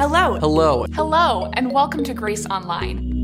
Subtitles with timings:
[0.00, 0.38] Hello.
[0.38, 0.86] Hello.
[0.94, 3.22] Hello, and welcome to Grace Online.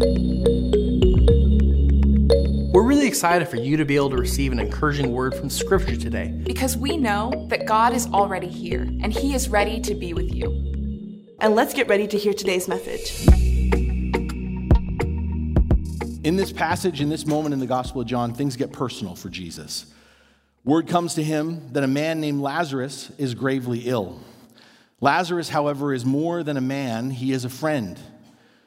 [2.70, 5.96] We're really excited for you to be able to receive an encouraging word from Scripture
[5.96, 6.38] today.
[6.44, 10.30] Because we know that God is already here and He is ready to be with
[10.34, 11.24] you.
[11.40, 13.26] And let's get ready to hear today's message.
[16.24, 19.30] In this passage, in this moment in the Gospel of John, things get personal for
[19.30, 19.94] Jesus.
[20.62, 24.20] Word comes to him that a man named Lazarus is gravely ill.
[25.00, 27.98] Lazarus, however, is more than a man, he is a friend.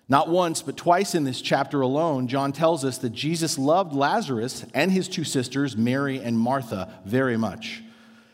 [0.08, 4.66] Not once, but twice in this chapter alone, John tells us that Jesus loved Lazarus
[4.74, 7.84] and his two sisters, Mary and Martha, very much.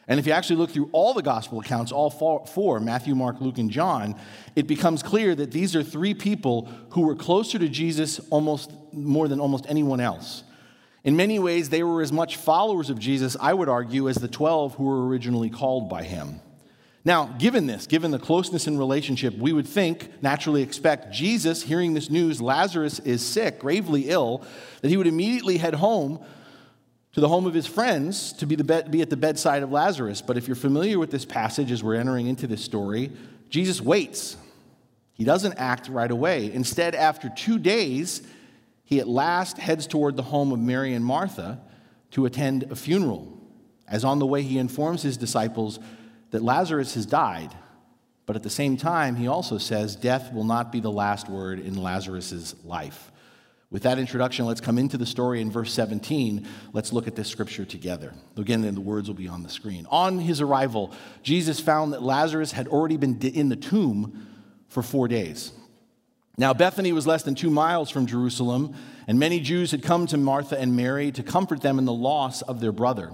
[0.07, 3.57] And if you actually look through all the gospel accounts, all four Matthew, Mark, Luke,
[3.57, 4.15] and John
[4.55, 9.27] it becomes clear that these are three people who were closer to Jesus almost more
[9.27, 10.43] than almost anyone else.
[11.03, 14.27] In many ways, they were as much followers of Jesus, I would argue, as the
[14.27, 16.39] 12 who were originally called by him.
[17.05, 21.93] Now, given this, given the closeness in relationship, we would think, naturally expect Jesus, hearing
[21.93, 24.43] this news, Lazarus is sick, gravely ill,
[24.81, 26.19] that he would immediately head home
[27.13, 29.71] to the home of his friends to be, the be-, be at the bedside of
[29.71, 30.23] Lazarus.
[30.23, 33.11] But if you're familiar with this passage as we're entering into this story,
[33.49, 34.35] Jesus waits.
[35.13, 36.51] He doesn't act right away.
[36.51, 38.23] Instead, after two days,
[38.83, 41.61] he at last heads toward the home of Mary and Martha
[42.11, 43.31] to attend a funeral.
[43.87, 45.79] As on the way, he informs his disciples
[46.35, 47.55] that Lazarus has died,
[48.25, 51.61] but at the same time, he also says death will not be the last word
[51.61, 53.09] in Lazarus' life.
[53.71, 56.45] With that introduction, let's come into the story in verse 17.
[56.73, 58.13] Let's look at this scripture together.
[58.35, 59.87] Again, the words will be on the screen.
[59.89, 60.91] On his arrival,
[61.23, 64.27] Jesus found that Lazarus had already been in the tomb
[64.67, 65.53] for four days.
[66.37, 68.75] Now, Bethany was less than two miles from Jerusalem,
[69.07, 72.41] and many Jews had come to Martha and Mary to comfort them in the loss
[72.41, 73.13] of their brother.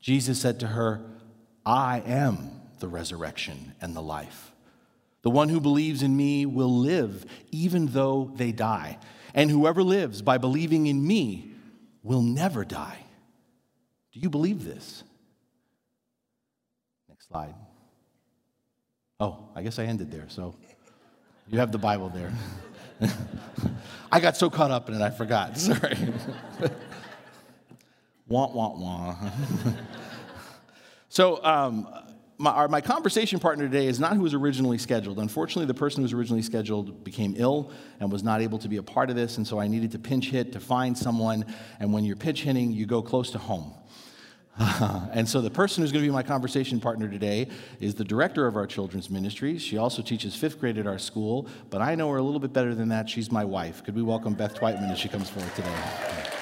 [0.00, 1.02] Jesus said to her,
[1.64, 4.52] I am the resurrection and the life.
[5.22, 8.98] The one who believes in me will live even though they die.
[9.34, 11.50] And whoever lives by believing in me
[12.02, 13.04] will never die.
[14.12, 15.02] Do you believe this?
[17.08, 17.54] Next slide.
[19.18, 20.26] Oh, I guess I ended there.
[20.28, 20.54] So
[21.48, 22.32] you have the Bible there.
[24.12, 25.58] I got so caught up in it, I forgot.
[25.58, 25.96] Sorry.
[28.26, 29.16] wah, wah, wah.
[31.08, 31.88] so, um,
[32.38, 35.18] my, our, my conversation partner today is not who was originally scheduled.
[35.18, 37.70] Unfortunately, the person who was originally scheduled became ill
[38.00, 39.98] and was not able to be a part of this, and so I needed to
[39.98, 41.46] pinch hit to find someone.
[41.80, 43.74] And when you're pinch hitting, you go close to home.
[44.58, 47.48] and so the person who's going to be my conversation partner today
[47.78, 49.60] is the director of our children's ministries.
[49.62, 52.54] She also teaches fifth grade at our school, but I know her a little bit
[52.54, 53.08] better than that.
[53.08, 53.84] She's my wife.
[53.84, 56.35] Could we welcome Beth Twightman as she comes forward today?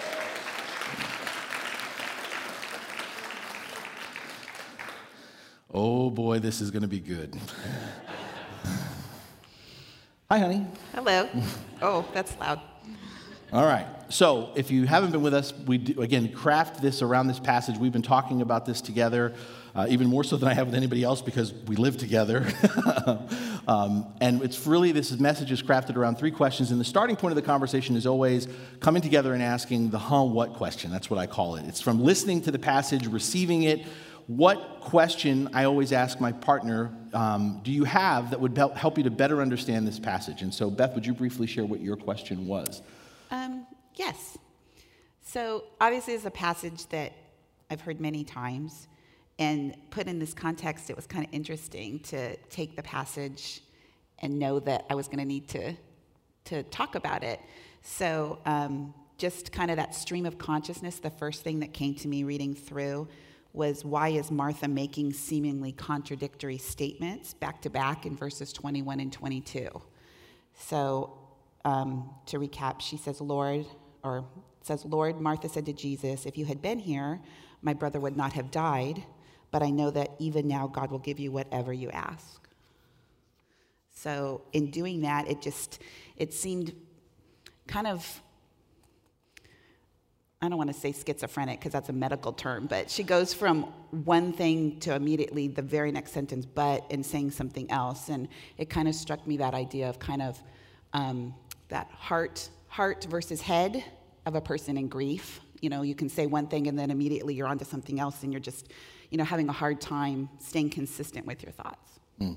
[5.77, 7.37] Oh boy, this is going to be good.
[10.31, 10.65] Hi, honey.
[10.95, 11.29] Hello.
[11.83, 12.61] Oh, that's loud.
[13.53, 13.84] All right.
[14.09, 17.77] So, if you haven't been with us, we do, again craft this around this passage.
[17.77, 19.34] We've been talking about this together,
[19.75, 22.47] uh, even more so than I have with anybody else because we live together.
[23.67, 26.71] um, and it's really this message is crafted around three questions.
[26.71, 28.47] And the starting point of the conversation is always
[28.79, 30.93] coming together and asking the huh what question.
[30.93, 31.65] That's what I call it.
[31.67, 33.84] It's from listening to the passage, receiving it.
[34.27, 39.05] What question I always ask my partner um, do you have that would help you
[39.05, 40.43] to better understand this passage?
[40.43, 42.83] And so, Beth, would you briefly share what your question was?
[43.31, 44.39] Um, yes.
[45.23, 47.13] So, obviously, it's a passage that
[47.71, 48.89] I've heard many times.
[49.39, 53.63] And put in this context, it was kind of interesting to take the passage
[54.21, 55.75] and know that I was going to need to
[56.47, 57.41] to talk about it.
[57.83, 62.09] So, um, just kind of that stream of consciousness, the first thing that came to
[62.09, 63.09] me reading through
[63.54, 69.12] was why is Martha making seemingly contradictory statements back to back in verses 21 and
[69.12, 69.68] 22?
[70.59, 71.18] So,
[71.65, 73.65] um, to recap, she says, Lord,
[74.03, 74.27] or
[74.60, 77.21] says, Lord, Martha said to Jesus, If you had been here,
[77.62, 79.03] my brother would not have died,
[79.51, 82.47] but I know that even now God will give you whatever you ask.
[83.92, 85.80] So in doing that, it just,
[86.16, 86.74] it seemed
[87.66, 88.22] kind of,
[90.45, 93.63] I don't want to say schizophrenic because that's a medical term, but she goes from
[94.05, 98.11] one thing to immediately the very next sentence, but, and saying something else.
[98.11, 100.43] And it kind of struck me that idea of kind of
[100.93, 101.35] um,
[101.69, 103.83] that heart, heart versus head
[104.27, 105.41] of a person in grief.
[105.61, 108.33] You know, you can say one thing and then immediately you're onto something else and
[108.33, 108.69] you're just,
[109.11, 112.01] you know, having a hard time staying consistent with your thoughts.
[112.21, 112.37] Mm.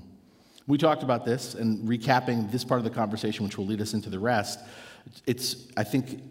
[0.66, 3.94] We talked about this and recapping this part of the conversation, which will lead us
[3.94, 4.60] into the rest.
[5.26, 6.22] It's, I think,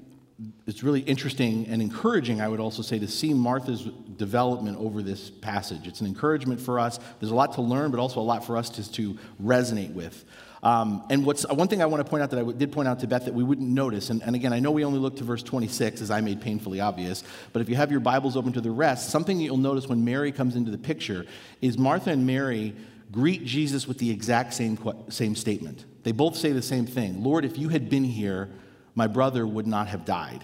[0.68, 3.84] it's really interesting and encouraging, I would also say, to see Martha's
[4.18, 5.88] development over this passage.
[5.88, 7.00] It's an encouragement for us.
[7.20, 10.26] There's a lot to learn, but also a lot for us to, to resonate with.
[10.64, 13.00] Um, and what's one thing I want to point out that I did point out
[13.00, 15.24] to Beth that we wouldn't notice, and, and again, I know we only looked to
[15.24, 17.24] verse 26, as I made painfully obvious,
[17.54, 20.32] but if you have your Bibles open to the rest, something you'll notice when Mary
[20.32, 21.26] comes into the picture
[21.62, 22.76] is Martha and Mary
[23.12, 24.78] greet Jesus with the exact same,
[25.10, 25.86] same statement.
[26.04, 28.50] They both say the same thing Lord, if you had been here,
[28.98, 30.44] my brother would not have died.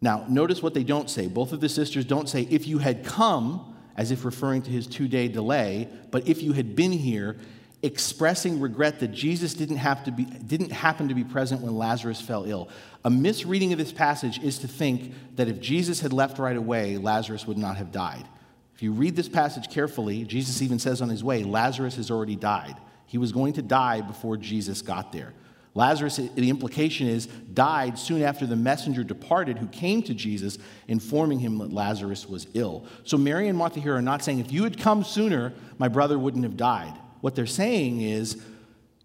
[0.00, 1.28] Now, notice what they don't say.
[1.28, 4.88] Both of the sisters don't say, if you had come, as if referring to his
[4.88, 7.36] two day delay, but if you had been here,
[7.84, 12.20] expressing regret that Jesus didn't, have to be, didn't happen to be present when Lazarus
[12.20, 12.68] fell ill.
[13.04, 16.96] A misreading of this passage is to think that if Jesus had left right away,
[16.96, 18.26] Lazarus would not have died.
[18.74, 22.34] If you read this passage carefully, Jesus even says on his way, Lazarus has already
[22.34, 22.74] died.
[23.06, 25.32] He was going to die before Jesus got there.
[25.74, 31.38] Lazarus, the implication is, died soon after the messenger departed who came to Jesus, informing
[31.38, 32.84] him that Lazarus was ill.
[33.04, 36.18] So Mary and Martha here are not saying, if you had come sooner, my brother
[36.18, 36.92] wouldn't have died.
[37.22, 38.42] What they're saying is,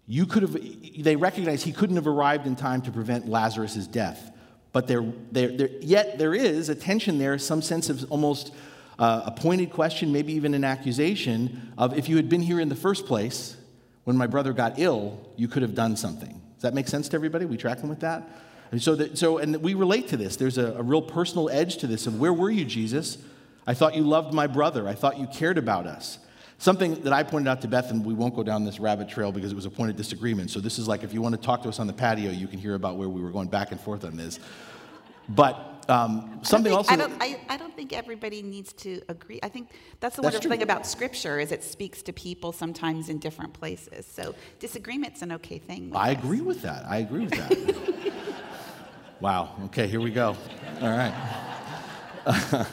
[0.06, 0.56] you could have,
[0.98, 4.30] they recognize he couldn't have arrived in time to prevent Lazarus' death.
[4.72, 8.54] But there, there, there, yet there is a tension there, some sense of almost
[8.98, 12.68] uh, a pointed question, maybe even an accusation of if you had been here in
[12.68, 13.56] the first place
[14.04, 16.40] when my brother got ill, you could have done something.
[16.58, 17.44] Does that make sense to everybody?
[17.44, 18.28] We tracking with that?
[18.72, 20.34] And so, that, so and we relate to this.
[20.34, 23.16] There's a, a real personal edge to this of where were you, Jesus?
[23.64, 24.88] I thought you loved my brother.
[24.88, 26.18] I thought you cared about us.
[26.58, 29.30] Something that I pointed out to Beth, and we won't go down this rabbit trail
[29.30, 30.50] because it was a point of disagreement.
[30.50, 32.48] So this is like if you want to talk to us on the patio, you
[32.48, 34.40] can hear about where we were going back and forth on this.
[35.28, 36.92] But um, something I also.
[36.92, 39.40] I don't, I, I don't think everybody needs to agree.
[39.42, 39.70] I think
[40.00, 40.50] that's the that's wonderful true.
[40.50, 44.06] thing about Scripture is it speaks to people sometimes in different places.
[44.06, 45.92] So disagreement's an okay thing.
[45.94, 46.18] I us.
[46.18, 46.84] agree with that.
[46.86, 48.12] I agree with that.
[49.20, 49.54] wow.
[49.66, 50.36] Okay, here we go.
[50.82, 51.14] All right.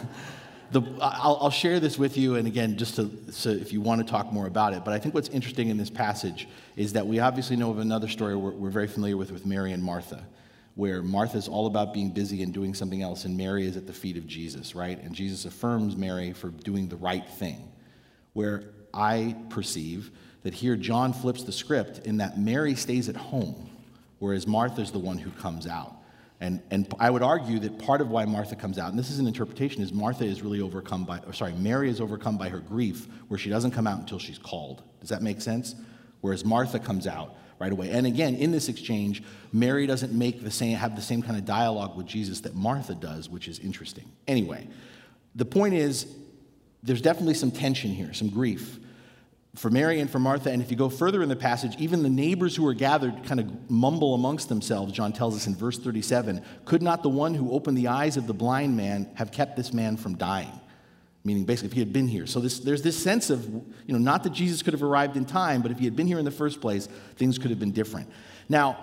[0.72, 4.06] the, I'll, I'll, share this with you, and again, just to, so if you want
[4.06, 4.84] to talk more about it.
[4.84, 8.10] But I think what's interesting in this passage is that we obviously know of another
[8.10, 10.26] story we're, we're very familiar with with Mary and Martha
[10.76, 13.94] where Martha's all about being busy and doing something else, and Mary is at the
[13.94, 15.02] feet of Jesus, right?
[15.02, 17.72] And Jesus affirms Mary for doing the right thing.
[18.34, 20.12] Where I perceive
[20.44, 23.70] that here John flips the script in that Mary stays at home,
[24.20, 25.96] whereas Martha's the one who comes out.
[26.42, 29.20] And, and I would argue that part of why Martha comes out, and this is
[29.20, 32.60] an interpretation, is Martha is really overcome by, or sorry, Mary is overcome by her
[32.60, 34.84] grief, where she doesn't come out until she's called.
[35.00, 35.76] Does that make sense?
[36.20, 37.92] Whereas Martha comes out right away.
[37.92, 39.24] And again, in this exchange,
[39.54, 42.96] Mary doesn't make the same, have the same kind of dialogue with Jesus that Martha
[42.96, 44.06] does, which is interesting.
[44.28, 44.68] Anyway,
[45.36, 46.08] the point is,
[46.84, 48.80] there's definitely some tension here, some grief
[49.56, 50.52] for Mary and for Martha.
[50.52, 53.40] And if you go further in the passage, even the neighbors who are gathered kind
[53.40, 57.52] of mumble amongst themselves, John tells us in verse 37 Could not the one who
[57.52, 60.60] opened the eyes of the blind man have kept this man from dying?
[61.26, 62.28] Meaning basically if he had been here.
[62.28, 65.26] So this, there's this sense of, you know, not that Jesus could have arrived in
[65.26, 67.72] time, but if he had been here in the first place, things could have been
[67.72, 68.10] different.
[68.48, 68.78] Now,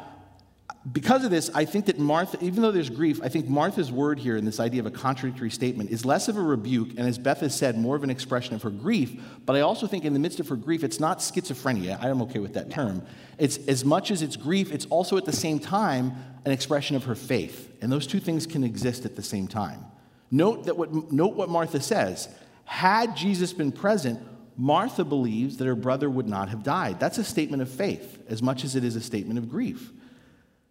[0.90, 4.19] because of this, I think that Martha, even though there's grief, I think Martha's word
[4.19, 7.19] here in this idea of a contradictory statement is less of a rebuke, and as
[7.19, 9.21] Beth has said, more of an expression of her grief.
[9.47, 12.02] But I also think in the midst of her grief, it's not schizophrenia.
[12.02, 13.07] I'm okay with that term.
[13.38, 16.14] It's as much as it's grief, it's also at the same time
[16.45, 17.73] an expression of her faith.
[17.81, 19.85] And those two things can exist at the same time.
[20.33, 22.29] Note, that what, note what Martha says.
[22.65, 24.19] Had Jesus been present,
[24.57, 26.99] Martha believes that her brother would not have died.
[26.99, 29.91] That's a statement of faith as much as it is a statement of grief.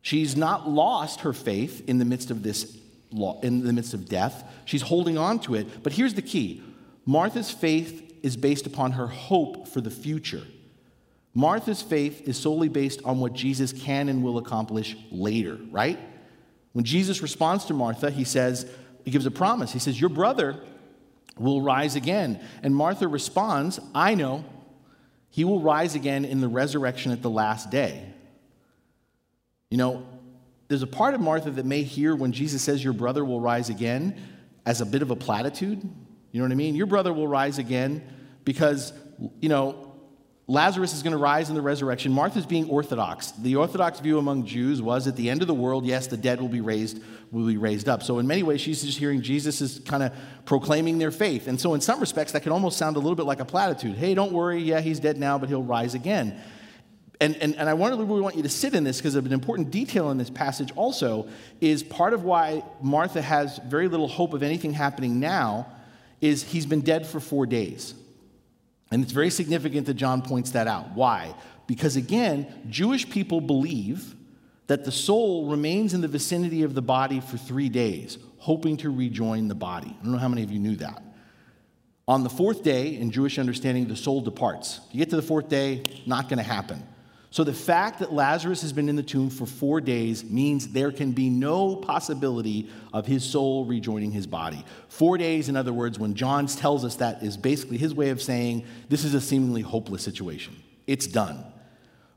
[0.02, 2.78] She's not lost her faith in the midst of this
[3.44, 4.50] in the midst of death.
[4.64, 5.84] She's holding on to it.
[5.84, 6.64] But here's the key.
[7.06, 10.44] Martha's faith is based upon her hope for the future.
[11.34, 16.00] Martha's faith is solely based on what Jesus can and will accomplish later, right?
[16.72, 18.66] When Jesus responds to Martha, he says,
[19.04, 19.72] he gives a promise.
[19.72, 20.62] He says, Your brother
[21.38, 22.40] will rise again.
[22.64, 24.46] And Martha responds, I know.
[25.30, 28.06] He will rise again in the resurrection at the last day.
[29.70, 30.06] You know,
[30.68, 33.70] there's a part of Martha that may hear when Jesus says, Your brother will rise
[33.70, 34.22] again,
[34.66, 35.82] as a bit of a platitude.
[36.32, 36.76] You know what I mean?
[36.76, 38.04] Your brother will rise again
[38.46, 38.94] because,
[39.40, 39.91] you know,
[40.52, 42.12] Lazarus is going to rise in the resurrection.
[42.12, 43.32] Martha's being orthodox.
[43.32, 46.42] The orthodox view among Jews was at the end of the world, yes, the dead
[46.42, 48.04] will be raised, will be raised up.
[48.04, 50.12] So in many ways, she's just hearing Jesus is kind of
[50.44, 51.48] proclaiming their faith.
[51.48, 53.96] And so in some respects, that can almost sound a little bit like a platitude.
[53.96, 56.38] Hey, don't worry, yeah, he's dead now, but he'll rise again.
[57.22, 59.72] And, and, and I really want you to sit in this because of an important
[59.72, 61.30] detail in this passage also
[61.62, 65.68] is part of why Martha has very little hope of anything happening now
[66.20, 67.94] is he's been dead for four days.
[68.92, 70.92] And it's very significant that John points that out.
[70.92, 71.34] Why?
[71.66, 74.16] Because again, Jewish people believe
[74.68, 78.90] that the soul remains in the vicinity of the body for three days, hoping to
[78.90, 79.96] rejoin the body.
[80.00, 81.02] I don't know how many of you knew that.
[82.08, 84.82] On the fourth day, in Jewish understanding, the soul departs.
[84.92, 86.84] You get to the fourth day, not going to happen.
[87.32, 90.92] So the fact that Lazarus has been in the tomb for four days means there
[90.92, 94.66] can be no possibility of his soul rejoining his body.
[94.90, 98.22] Four days, in other words, when John tells us that, is basically his way of
[98.22, 100.62] saying this is a seemingly hopeless situation.
[100.88, 101.46] It's done.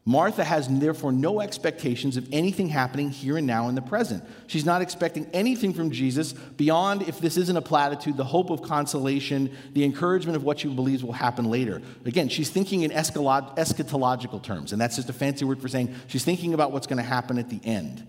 [0.06, 4.22] Martha has therefore no expectations of anything happening here and now in the present.
[4.46, 8.60] She's not expecting anything from Jesus beyond, if this isn't a platitude, the hope of
[8.60, 11.80] consolation, the encouragement of what she believes will happen later.
[12.04, 16.24] Again, she's thinking in eschatological terms, and that's just a fancy word for saying she's
[16.24, 18.06] thinking about what's going to happen at the end.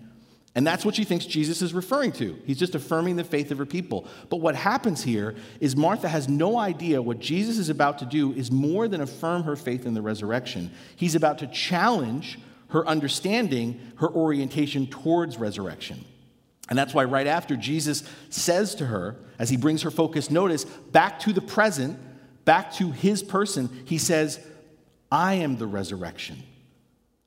[0.56, 2.34] And that's what she thinks Jesus is referring to.
[2.46, 4.08] He's just affirming the faith of her people.
[4.30, 8.32] But what happens here is Martha has no idea what Jesus is about to do
[8.32, 10.70] is more than affirm her faith in the resurrection.
[10.96, 12.38] He's about to challenge
[12.70, 16.02] her understanding, her orientation towards resurrection.
[16.70, 20.64] And that's why, right after Jesus says to her, as he brings her focus, notice,
[20.64, 21.98] back to the present,
[22.46, 24.40] back to his person, he says,
[25.12, 26.42] I am the resurrection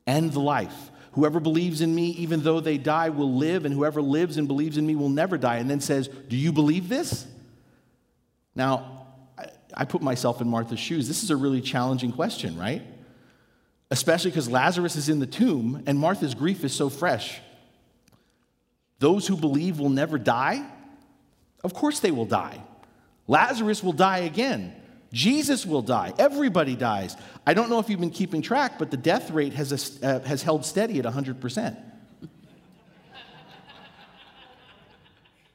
[0.07, 0.89] and the life.
[1.13, 4.77] Whoever believes in me, even though they die, will live, and whoever lives and believes
[4.77, 5.57] in me will never die.
[5.57, 7.25] And then says, Do you believe this?
[8.55, 8.99] Now,
[9.73, 11.07] I put myself in Martha's shoes.
[11.07, 12.81] This is a really challenging question, right?
[13.91, 17.39] Especially because Lazarus is in the tomb and Martha's grief is so fresh.
[18.99, 20.65] Those who believe will never die?
[21.63, 22.61] Of course they will die.
[23.27, 24.73] Lazarus will die again.
[25.11, 26.13] Jesus will die.
[26.19, 27.17] Everybody dies.
[27.45, 30.43] I don't know if you've been keeping track, but the death rate has, uh, has
[30.43, 31.77] held steady at 100%.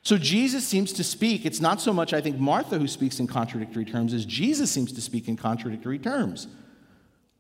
[0.03, 1.47] so Jesus seems to speak.
[1.47, 4.93] It's not so much, I think, Martha who speaks in contradictory terms, as Jesus seems
[4.93, 6.49] to speak in contradictory terms.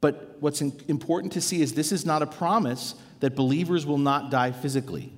[0.00, 4.30] But what's important to see is this is not a promise that believers will not
[4.30, 5.12] die physically.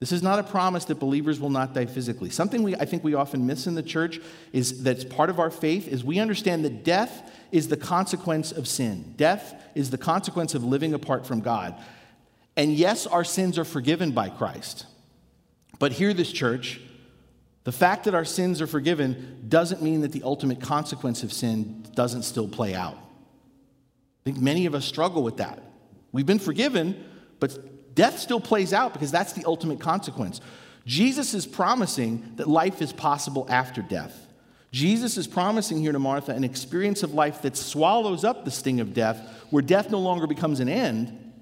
[0.00, 2.30] This is not a promise that believers will not die physically.
[2.30, 4.20] Something we, I think we often miss in the church
[4.52, 8.68] is that's part of our faith is we understand that death is the consequence of
[8.68, 9.14] sin.
[9.16, 11.74] Death is the consequence of living apart from God.
[12.56, 14.86] And yes, our sins are forgiven by Christ.
[15.80, 16.80] But hear this, church.
[17.64, 21.84] The fact that our sins are forgiven doesn't mean that the ultimate consequence of sin
[21.94, 22.94] doesn't still play out.
[22.94, 25.62] I think many of us struggle with that.
[26.12, 27.04] We've been forgiven,
[27.40, 27.58] but
[27.98, 30.40] Death still plays out because that's the ultimate consequence.
[30.86, 34.28] Jesus is promising that life is possible after death.
[34.70, 38.78] Jesus is promising here to Martha an experience of life that swallows up the sting
[38.78, 41.32] of death, where death no longer becomes an end,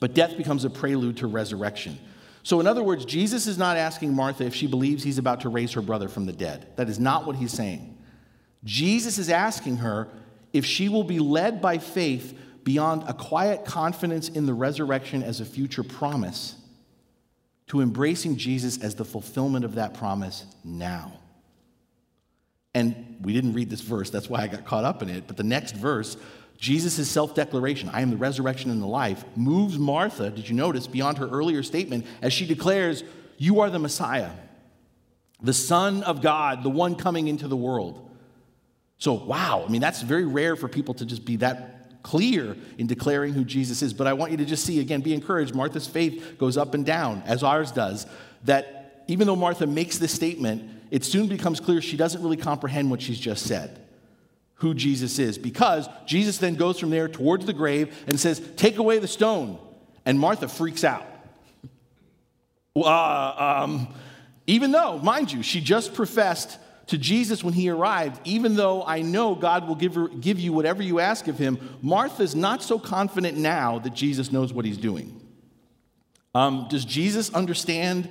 [0.00, 1.98] but death becomes a prelude to resurrection.
[2.42, 5.50] So, in other words, Jesus is not asking Martha if she believes he's about to
[5.50, 6.66] raise her brother from the dead.
[6.76, 7.94] That is not what he's saying.
[8.64, 10.08] Jesus is asking her
[10.54, 15.40] if she will be led by faith beyond a quiet confidence in the resurrection as
[15.40, 16.56] a future promise
[17.68, 21.12] to embracing Jesus as the fulfillment of that promise now.
[22.74, 25.28] And we didn't read this verse, that's why I got caught up in it.
[25.28, 26.16] But the next verse,
[26.58, 30.88] Jesus' self declaration, I am the resurrection and the life, moves Martha, did you notice,
[30.88, 33.04] beyond her earlier statement as she declares,
[33.38, 34.32] You are the Messiah,
[35.40, 38.10] the Son of God, the one coming into the world.
[38.98, 41.75] So, wow, I mean, that's very rare for people to just be that
[42.06, 43.92] clear in declaring who Jesus is.
[43.92, 45.56] But I want you to just see again, be encouraged.
[45.56, 48.06] Martha's faith goes up and down, as ours does.
[48.44, 52.92] That even though Martha makes this statement, it soon becomes clear she doesn't really comprehend
[52.92, 53.80] what she's just said
[54.60, 58.78] who Jesus is because Jesus then goes from there towards the grave and says, Take
[58.78, 59.58] away the stone.
[60.06, 61.04] And Martha freaks out.
[62.74, 63.88] Uh, um,
[64.46, 69.02] even though, mind you, she just professed to Jesus when he arrived, even though I
[69.02, 73.36] know God will give, give you whatever you ask of him, Martha's not so confident
[73.36, 75.20] now that Jesus knows what he's doing.
[76.34, 78.08] Um, does Jesus understand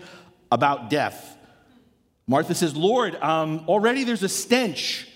[0.52, 1.38] about death?
[2.28, 5.08] Martha says, Lord, um, already there's a stench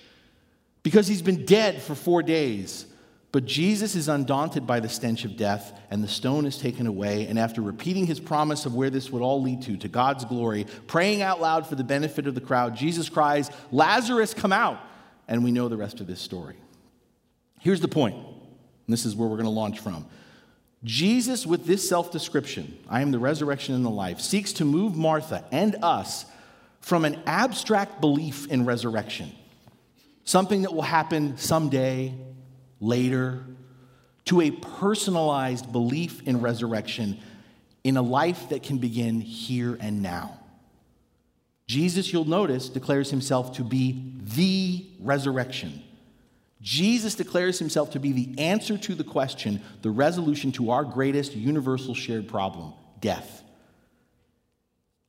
[0.83, 2.85] because he's been dead for four days.
[3.31, 7.27] But Jesus is undaunted by the stench of death, and the stone is taken away.
[7.27, 10.65] And after repeating his promise of where this would all lead to, to God's glory,
[10.87, 14.79] praying out loud for the benefit of the crowd, Jesus cries, Lazarus, come out.
[15.27, 16.55] And we know the rest of this story.
[17.59, 18.25] Here's the point And
[18.87, 20.07] this is where we're going to launch from.
[20.83, 24.95] Jesus, with this self description, I am the resurrection and the life, seeks to move
[24.95, 26.25] Martha and us
[26.81, 29.31] from an abstract belief in resurrection,
[30.23, 32.15] something that will happen someday,
[32.79, 33.43] later,
[34.25, 37.19] to a personalized belief in resurrection
[37.83, 40.39] in a life that can begin here and now.
[41.67, 45.83] Jesus, you'll notice, declares himself to be the resurrection.
[46.61, 51.35] Jesus declares himself to be the answer to the question, the resolution to our greatest
[51.35, 53.43] universal shared problem death.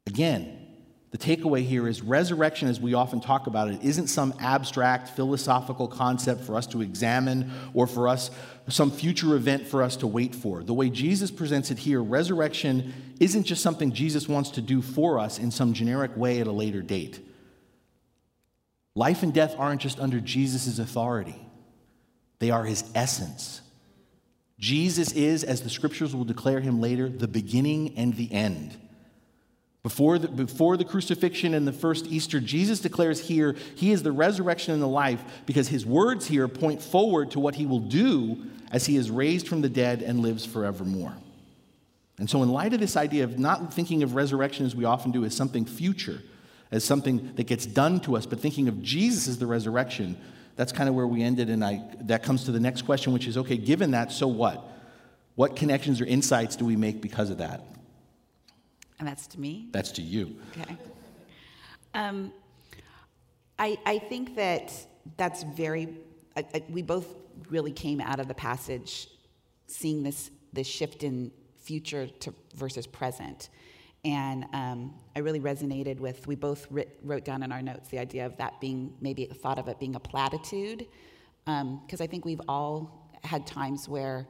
[0.06, 0.59] Again,
[1.10, 5.88] the takeaway here is resurrection, as we often talk about it, isn't some abstract philosophical
[5.88, 8.30] concept for us to examine or for us,
[8.68, 10.62] some future event for us to wait for.
[10.62, 15.18] The way Jesus presents it here, resurrection isn't just something Jesus wants to do for
[15.18, 17.18] us in some generic way at a later date.
[18.94, 21.40] Life and death aren't just under Jesus' authority,
[22.38, 23.62] they are his essence.
[24.60, 28.76] Jesus is, as the scriptures will declare him later, the beginning and the end.
[29.82, 34.12] Before the, before the crucifixion and the first Easter, Jesus declares here he is the
[34.12, 38.44] resurrection and the life because his words here point forward to what he will do
[38.70, 41.14] as he is raised from the dead and lives forevermore.
[42.18, 45.10] And so, in light of this idea of not thinking of resurrection as we often
[45.10, 46.20] do as something future,
[46.70, 50.18] as something that gets done to us, but thinking of Jesus as the resurrection,
[50.56, 51.48] that's kind of where we ended.
[51.48, 54.62] And I, that comes to the next question, which is okay, given that, so what?
[55.36, 57.62] What connections or insights do we make because of that?
[59.00, 59.66] And that's to me?
[59.72, 60.36] That's to you.
[60.60, 60.76] Okay.
[61.94, 62.32] Um,
[63.58, 64.72] I, I think that
[65.16, 65.88] that's very,
[66.36, 67.06] I, I, we both
[67.48, 69.08] really came out of the passage
[69.66, 73.48] seeing this, this shift in future to versus present.
[74.04, 77.98] And um, I really resonated with, we both writ, wrote down in our notes the
[77.98, 80.86] idea of that being, maybe a thought of it being a platitude.
[81.44, 84.28] Because um, I think we've all had times where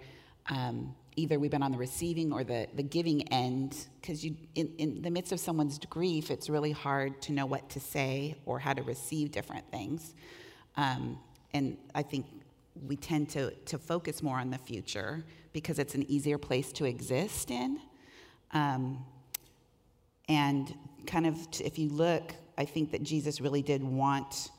[0.49, 4.73] um, either we've been on the receiving or the, the giving end because you in,
[4.79, 8.59] in the midst of someone's grief it's really hard to know what to say or
[8.59, 10.15] how to receive different things.
[10.77, 11.19] Um,
[11.53, 12.27] and i think
[12.87, 16.85] we tend to, to focus more on the future because it's an easier place to
[16.85, 17.79] exist in.
[18.53, 19.05] Um,
[20.31, 20.73] and
[21.07, 24.51] kind of if you look i think that jesus really did want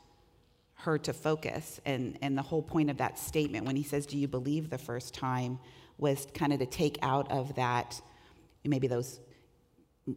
[0.76, 4.18] her to focus and, and the whole point of that statement when he says do
[4.18, 5.58] you believe the first time
[5.98, 8.02] was kind of to take out of that,
[8.64, 9.20] maybe those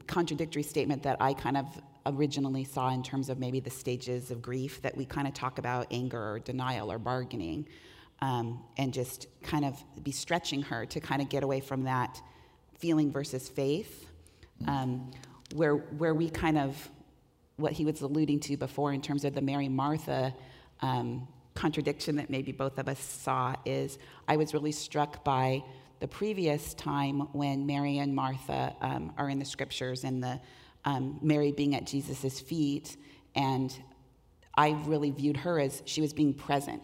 [0.07, 1.67] contradictory statement that I kind of
[2.07, 5.59] originally saw in terms of maybe the stages of grief that we kind of talk
[5.59, 7.67] about anger or denial or bargaining,
[8.21, 12.21] um, and just kind of be stretching her to kind of get away from that
[12.79, 14.09] feeling versus faith,
[14.67, 15.11] um,
[15.55, 16.91] where where we kind of
[17.57, 20.35] what he was alluding to before in terms of the Mary Martha
[20.81, 25.63] um, contradiction that maybe both of us saw is I was really struck by
[26.01, 30.41] the previous time when Mary and Martha um, are in the scriptures and the
[30.85, 32.97] um, Mary being at Jesus' feet.
[33.35, 33.75] And
[34.57, 36.83] I really viewed her as she was being present.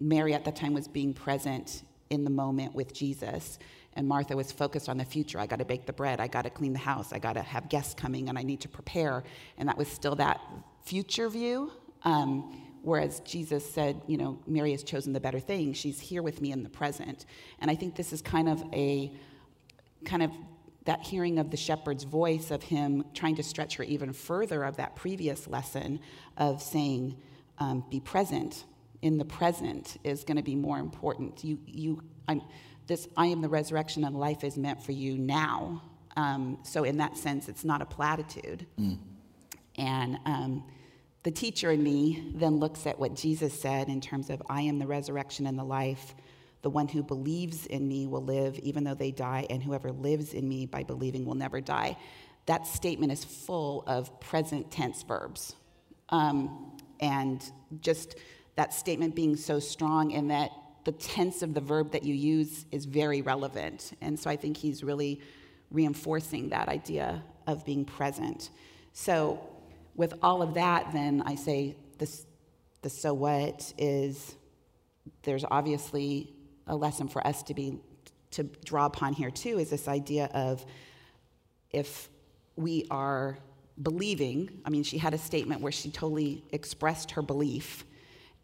[0.00, 3.58] Mary at that time was being present in the moment with Jesus.
[3.94, 5.38] And Martha was focused on the future.
[5.40, 6.20] I got to bake the bread.
[6.20, 7.12] I got to clean the house.
[7.12, 9.24] I got to have guests coming and I need to prepare.
[9.56, 10.40] And that was still that
[10.84, 11.72] future view.
[12.04, 15.72] Um, Whereas Jesus said, you know, Mary has chosen the better thing.
[15.72, 17.26] She's here with me in the present.
[17.60, 19.12] And I think this is kind of a,
[20.04, 20.30] kind of
[20.84, 24.76] that hearing of the shepherd's voice of him trying to stretch her even further of
[24.76, 26.00] that previous lesson
[26.36, 27.16] of saying,
[27.58, 28.64] um, be present
[29.02, 31.44] in the present is going to be more important.
[31.44, 32.42] You, you, I'm,
[32.86, 35.82] this, I am the resurrection and life is meant for you now.
[36.16, 38.66] Um, so in that sense, it's not a platitude.
[38.78, 38.98] Mm.
[39.76, 40.64] And um,
[41.22, 44.78] the teacher in me then looks at what Jesus said in terms of, I am
[44.78, 46.14] the resurrection and the life.
[46.62, 50.34] The one who believes in me will live even though they die, and whoever lives
[50.34, 51.96] in me by believing will never die.
[52.46, 55.54] That statement is full of present tense verbs.
[56.08, 57.44] Um, and
[57.80, 58.16] just
[58.56, 60.50] that statement being so strong in that
[60.84, 63.92] the tense of the verb that you use is very relevant.
[64.00, 65.20] And so I think he's really
[65.70, 68.50] reinforcing that idea of being present.
[68.92, 69.46] So
[69.98, 72.24] with all of that, then I say this,
[72.80, 74.36] the so what is
[75.24, 76.32] there's obviously
[76.66, 77.78] a lesson for us to be
[78.30, 80.64] to draw upon here too is this idea of
[81.70, 82.08] if
[82.56, 83.38] we are
[83.82, 87.84] believing i mean she had a statement where she totally expressed her belief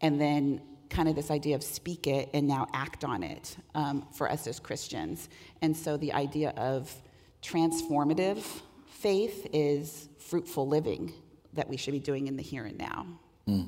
[0.01, 4.05] and then kind of this idea of speak it and now act on it um,
[4.13, 5.29] for us as christians.
[5.61, 6.93] And so the idea of
[7.41, 8.43] transformative
[8.87, 11.13] faith is fruitful living
[11.55, 13.05] that we should be doing in the here and now.
[13.47, 13.67] Mm.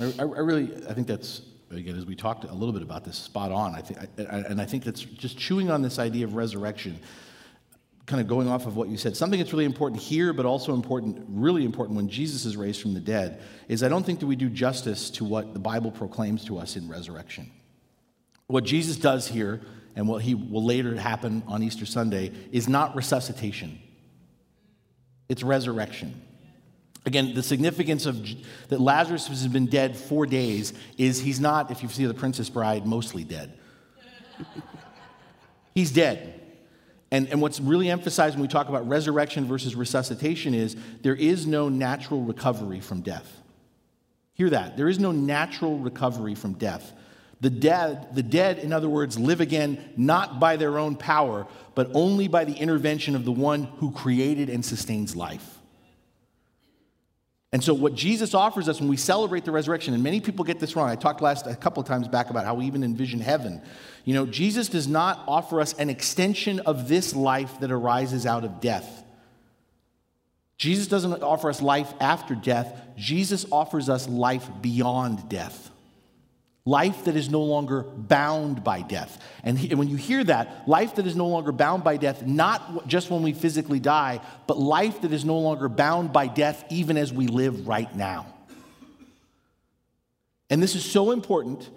[0.00, 3.16] I, I, really, I think that's again, as we talked a little bit about this,
[3.16, 3.74] spot on.
[3.74, 6.98] I think, and I think that's just chewing on this idea of resurrection,
[8.06, 9.16] kind of going off of what you said.
[9.16, 12.94] Something that's really important here, but also important, really important when Jesus is raised from
[12.94, 16.44] the dead, is I don't think that we do justice to what the Bible proclaims
[16.46, 17.50] to us in resurrection.
[18.46, 19.60] What Jesus does here,
[19.96, 23.80] and what he will later happen on Easter Sunday, is not resuscitation.
[25.28, 26.22] It's resurrection.
[27.06, 28.28] Again, the significance of
[28.68, 32.50] that Lazarus has been dead four days is he's not, if you see the Princess
[32.50, 33.56] Bride, mostly dead.
[35.74, 36.40] he's dead.
[37.12, 41.46] And, and what's really emphasized when we talk about resurrection versus resuscitation is there is
[41.46, 43.40] no natural recovery from death.
[44.34, 44.76] Hear that.
[44.76, 46.92] There is no natural recovery from death.
[47.40, 51.88] The dead, the dead, in other words, live again not by their own power, but
[51.94, 55.55] only by the intervention of the one who created and sustains life.
[57.56, 60.60] And so, what Jesus offers us when we celebrate the resurrection, and many people get
[60.60, 60.90] this wrong.
[60.90, 63.62] I talked last a couple of times back about how we even envision heaven.
[64.04, 68.44] You know, Jesus does not offer us an extension of this life that arises out
[68.44, 69.02] of death.
[70.58, 75.70] Jesus doesn't offer us life after death, Jesus offers us life beyond death
[76.66, 79.22] life that is no longer bound by death.
[79.44, 82.26] And, he, and, when you hear that, life that is no longer bound by death,
[82.26, 86.64] not just when we physically die, but life that is no longer bound by death
[86.68, 88.26] even as we live right now.
[90.50, 91.70] And this is so important,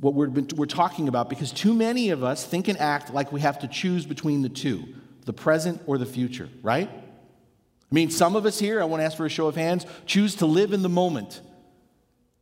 [0.00, 3.40] what we're, we're talking about, because too many of us think and act like we
[3.40, 4.84] have to choose between the two
[5.24, 6.90] the present or the future, right?
[6.90, 9.86] I mean, some of us here, I want to ask for a show of hands,
[10.04, 11.40] choose to live in the moment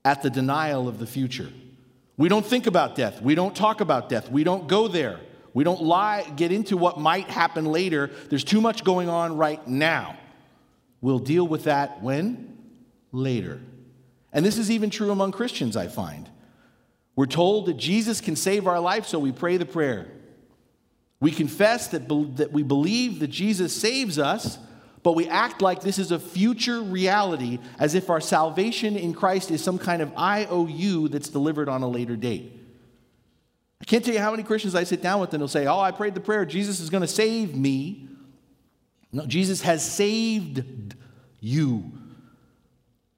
[0.05, 1.49] at the denial of the future.
[2.17, 3.23] We don't think about death.
[3.23, 4.31] We don't talk about death.
[4.31, 5.21] We don't go there.
[5.55, 8.11] We don't lie, get into what might happen later.
[8.29, 10.17] There's too much going on right now.
[11.01, 12.57] We'll deal with that when?
[13.11, 13.61] Later.
[14.33, 16.29] And this is even true among Christians, I find.
[17.17, 20.07] We're told that Jesus can save our life, so we pray the prayer.
[21.21, 24.59] We confess that, that we believe that Jesus saves us,
[25.03, 29.51] but we act like this is a future reality as if our salvation in Christ
[29.51, 32.61] is some kind of IOU that's delivered on a later date.
[33.81, 35.81] I can't tell you how many Christians I sit down with and they'll say, Oh,
[35.81, 38.09] I prayed the prayer, Jesus is going to save me.
[39.11, 40.95] No, Jesus has saved
[41.41, 41.91] you.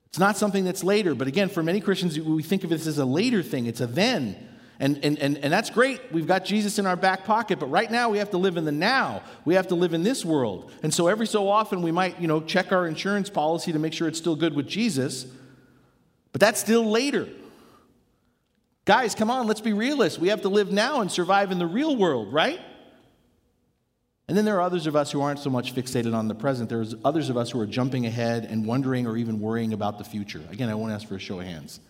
[0.06, 2.98] It's not something that's later, but again, for many Christians, we think of this as
[2.98, 4.53] a later thing, it's a then.
[4.80, 6.00] And, and, and, and that's great.
[6.12, 8.64] We've got Jesus in our back pocket, but right now we have to live in
[8.64, 9.22] the now.
[9.44, 10.72] We have to live in this world.
[10.82, 13.92] And so every so often we might, you know, check our insurance policy to make
[13.92, 15.26] sure it's still good with Jesus.
[16.32, 17.28] But that's still later.
[18.84, 20.18] Guys, come on, let's be realists.
[20.18, 22.60] We have to live now and survive in the real world, right?
[24.26, 26.68] And then there are others of us who aren't so much fixated on the present.
[26.68, 30.04] There's others of us who are jumping ahead and wondering or even worrying about the
[30.04, 30.42] future.
[30.50, 31.80] Again, I won't ask for a show of hands.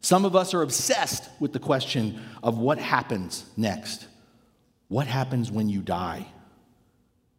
[0.00, 4.06] Some of us are obsessed with the question of what happens next.
[4.88, 6.26] What happens when you die?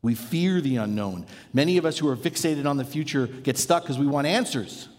[0.04, 1.26] We fear the unknown.
[1.54, 4.90] Many of us who are fixated on the future get stuck because we want answers.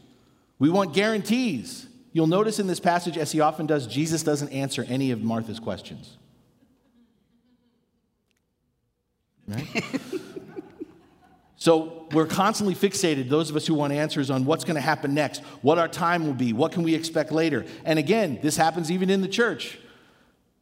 [0.59, 1.87] We want guarantees.
[2.13, 5.59] You'll notice in this passage, as he often does, Jesus doesn't answer any of Martha's
[5.59, 6.19] questions.
[9.49, 9.67] Right?
[11.63, 15.15] So we're constantly fixated, those of us who want answers on what's going to happen
[15.15, 17.65] next, what our time will be, what can we expect later.
[17.85, 19.79] And again, this happens even in the church.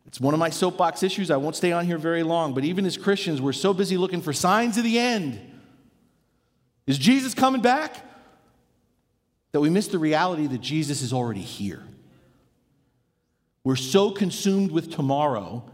[0.06, 1.30] It's one of my soapbox issues.
[1.30, 4.20] I won't stay on here very long, but even as Christians, we're so busy looking
[4.20, 5.40] for signs of the end.
[6.86, 8.04] Is Jesus coming back?
[9.52, 11.82] That we miss the reality that Jesus is already here.
[13.64, 15.64] We're so consumed with tomorrow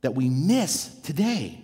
[0.00, 1.62] that we miss today.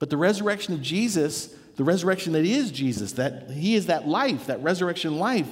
[0.00, 4.46] But the resurrection of Jesus, the resurrection that is Jesus, that he is that life,
[4.46, 5.48] that resurrection life,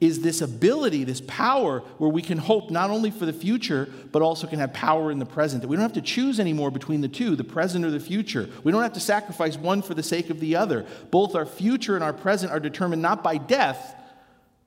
[0.00, 4.20] is this ability, this power where we can hope not only for the future, but
[4.20, 5.62] also can have power in the present.
[5.62, 8.50] That we don't have to choose anymore between the two, the present or the future.
[8.64, 10.84] We don't have to sacrifice one for the sake of the other.
[11.12, 13.94] Both our future and our present are determined not by death,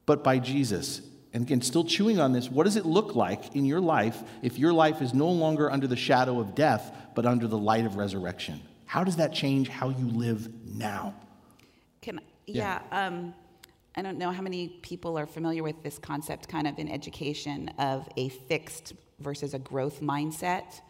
[0.05, 1.01] but by Jesus.
[1.33, 4.57] And again, still chewing on this, what does it look like in your life if
[4.57, 7.97] your life is no longer under the shadow of death, but under the light of
[7.97, 8.61] resurrection?
[8.85, 11.13] How does that change how you live now?
[12.01, 13.33] Can yeah, yeah um,
[13.95, 17.69] I don't know how many people are familiar with this concept, kind of in education,
[17.79, 20.81] of a fixed versus a growth mindset.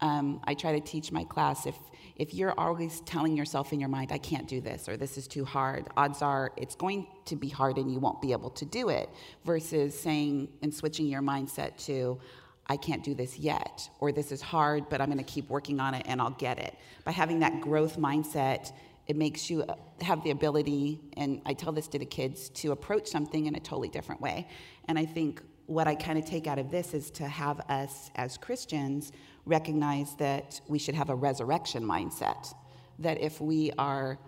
[0.00, 1.76] Um, I try to teach my class if
[2.16, 5.26] if you're always telling yourself in your mind, I can't do this or this is
[5.26, 8.64] too hard, odds are it's going to be hard and you won't be able to
[8.64, 9.08] do it,
[9.44, 12.18] versus saying and switching your mindset to,
[12.66, 15.80] I can't do this yet, or this is hard, but I'm going to keep working
[15.80, 16.74] on it and I'll get it.
[17.04, 18.72] By having that growth mindset,
[19.06, 22.72] it makes you uh, have the ability, and I tell this to the kids, to
[22.72, 24.48] approach something in a totally different way.
[24.88, 28.10] And I think what I kind of take out of this is to have us
[28.16, 29.12] as Christians
[29.44, 32.54] recognize that we should have a resurrection mindset.
[32.98, 34.18] That if we are,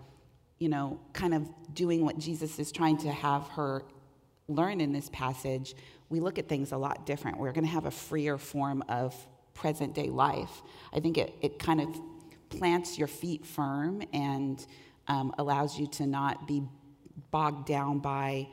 [0.59, 3.83] you know, kind of doing what Jesus is trying to have her
[4.47, 5.75] learn in this passage,
[6.09, 7.37] we look at things a lot different.
[7.37, 9.15] We're going to have a freer form of
[9.53, 10.61] present day life.
[10.93, 11.89] I think it, it kind of
[12.49, 14.65] plants your feet firm and
[15.07, 16.63] um, allows you to not be
[17.31, 18.47] bogged down by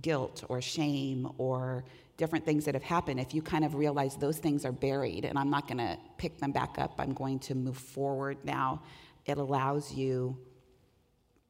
[0.00, 1.84] guilt or shame or
[2.16, 3.18] different things that have happened.
[3.18, 6.38] If you kind of realize those things are buried and I'm not going to pick
[6.38, 8.82] them back up, I'm going to move forward now,
[9.24, 10.36] it allows you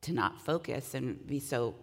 [0.02, 1.74] to not focus and be so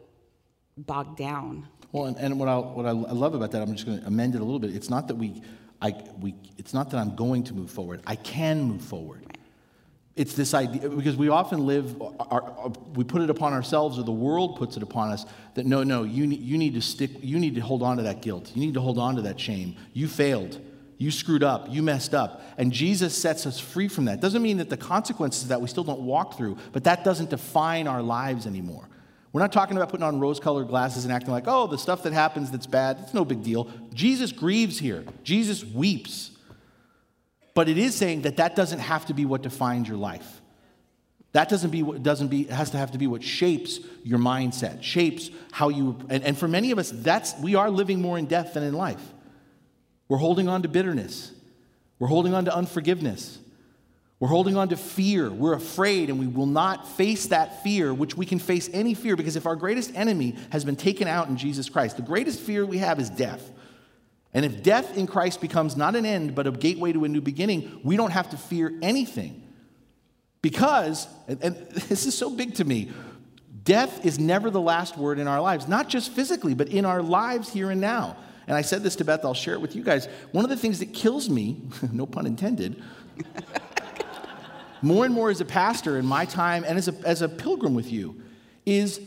[0.78, 1.68] bogged down.
[1.92, 4.36] Well, and, and what, I, what I love about that, I'm just going to amend
[4.36, 4.76] it a little bit.
[4.76, 5.42] It's not that we,
[5.82, 8.02] I, we, it's not that I'm going to move forward.
[8.06, 9.24] I can move forward.
[9.26, 9.38] Right.
[10.16, 14.00] It's this idea, because we often live, uh, our, our, we put it upon ourselves,
[14.00, 17.12] or the world puts it upon us, that no, no, you, you need to stick,
[17.22, 18.52] you need to hold on to that guilt.
[18.54, 19.76] You need to hold on to that shame.
[19.94, 20.60] You failed.
[20.98, 21.68] You screwed up.
[21.70, 22.42] You messed up.
[22.58, 24.20] And Jesus sets us free from that.
[24.20, 27.88] Doesn't mean that the consequences that we still don't walk through, but that doesn't define
[27.88, 28.90] our lives anymore.
[29.38, 32.02] We're not talking about putting on rose colored glasses and acting like, oh, the stuff
[32.02, 33.70] that happens that's bad, it's no big deal.
[33.94, 36.32] Jesus grieves here, Jesus weeps.
[37.54, 40.42] But it is saying that that doesn't have to be what defines your life.
[41.34, 44.82] That doesn't be what doesn't be has to have to be what shapes your mindset,
[44.82, 48.26] shapes how you and, and for many of us, that's we are living more in
[48.26, 49.14] death than in life.
[50.08, 51.32] We're holding on to bitterness.
[52.00, 53.38] We're holding on to unforgiveness.
[54.20, 55.30] We're holding on to fear.
[55.30, 59.16] We're afraid, and we will not face that fear, which we can face any fear,
[59.16, 62.66] because if our greatest enemy has been taken out in Jesus Christ, the greatest fear
[62.66, 63.52] we have is death.
[64.34, 67.22] And if death in Christ becomes not an end, but a gateway to a new
[67.22, 69.44] beginning, we don't have to fear anything.
[70.42, 72.92] Because, and, this is so big to me,
[73.64, 77.04] death is never the last word in our lives, not just physically, but in our
[77.04, 78.18] lives here and now.
[78.48, 80.08] And I said this to Beth, I'll share it with you guys.
[80.32, 82.82] One of the things that kills me, no pun intended,
[84.82, 87.74] more and more as a pastor in my time and as a, as a pilgrim
[87.74, 88.22] with you
[88.66, 89.02] is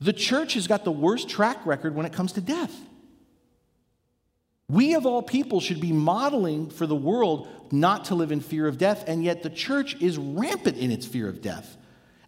[0.00, 2.74] the church has got the worst track record when it comes to death.
[4.70, 8.66] We, of all people, should be modeling for the world not to live in fear
[8.66, 11.76] of death, and yet the church is rampant in its fear of death.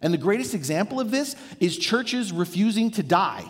[0.01, 3.45] And the greatest example of this is churches refusing to die.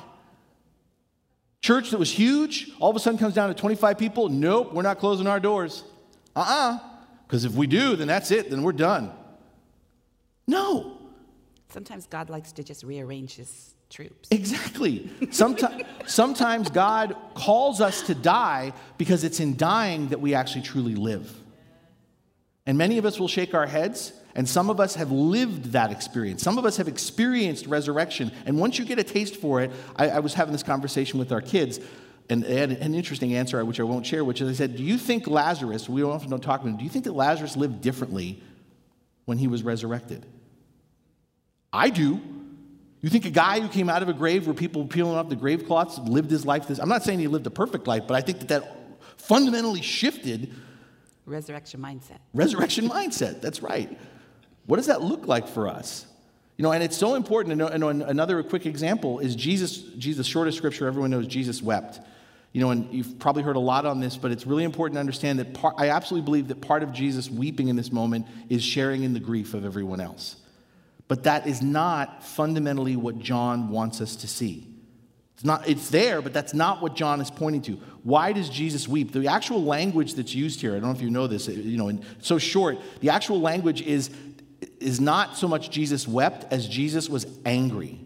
[1.61, 4.27] Church that was huge, all of a sudden comes down to 25 people.
[4.27, 5.83] Nope, we're not closing our doors.
[6.35, 6.75] Uh uh-uh.
[6.75, 6.79] uh.
[7.27, 9.13] Because if we do, then that's it, then we're done.
[10.47, 10.97] No.
[11.69, 14.29] Sometimes God likes to just rearrange his troops.
[14.31, 15.09] Exactly.
[15.31, 20.95] Sometimes, sometimes God calls us to die because it's in dying that we actually truly
[20.95, 21.31] live.
[22.65, 25.91] And many of us will shake our heads, and some of us have lived that
[25.91, 26.41] experience.
[26.43, 28.31] Some of us have experienced resurrection.
[28.45, 31.31] And once you get a taste for it, I, I was having this conversation with
[31.31, 31.79] our kids,
[32.29, 34.83] and they had an interesting answer, which I won't share, which is I said, Do
[34.83, 37.81] you think Lazarus, we often don't talk about him, do you think that Lazarus lived
[37.81, 38.41] differently
[39.25, 40.25] when he was resurrected?
[41.73, 42.19] I do.
[43.01, 45.29] You think a guy who came out of a grave where people were peeling off
[45.29, 46.79] the grave cloths lived his life this?
[46.79, 48.77] I'm not saying he lived a perfect life, but I think that that
[49.17, 50.53] fundamentally shifted.
[51.25, 52.19] Resurrection mindset.
[52.33, 53.97] Resurrection mindset, that's right.
[54.67, 56.05] What does that look like for us?
[56.57, 60.85] You know, and it's so important know another quick example is Jesus, Jesus' shortest scripture,
[60.85, 61.99] everyone knows Jesus wept.
[62.53, 64.99] You know, and you've probably heard a lot on this, but it's really important to
[64.99, 68.61] understand that part, I absolutely believe that part of Jesus weeping in this moment is
[68.61, 70.35] sharing in the grief of everyone else.
[71.07, 74.67] But that is not fundamentally what John wants us to see.
[75.35, 77.79] It's, not, it's there, but that's not what John is pointing to.
[78.03, 79.11] Why does Jesus weep?
[79.11, 81.87] The actual language that's used here, I don't know if you know this, you know,
[81.87, 84.11] in so short, the actual language is,
[84.79, 88.00] is not so much Jesus wept as Jesus was angry.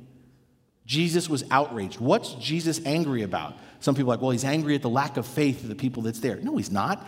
[0.86, 2.00] Jesus was outraged.
[2.00, 3.58] What's Jesus angry about?
[3.80, 6.04] Some people are like, well, he's angry at the lack of faith of the people
[6.04, 6.38] that's there.
[6.38, 7.06] No, he's not.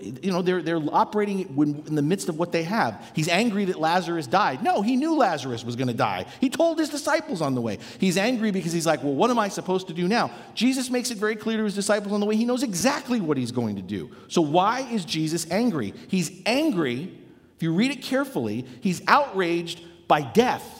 [0.00, 3.00] You know, they're, they're operating in the midst of what they have.
[3.14, 4.60] He's angry that Lazarus died.
[4.60, 6.26] No, he knew Lazarus was going to die.
[6.40, 7.78] He told his disciples on the way.
[8.00, 10.32] He's angry because he's like, well, what am I supposed to do now?
[10.54, 12.34] Jesus makes it very clear to his disciples on the way.
[12.34, 14.10] He knows exactly what he's going to do.
[14.26, 15.94] So, why is Jesus angry?
[16.08, 17.12] He's angry,
[17.54, 20.77] if you read it carefully, he's outraged by death.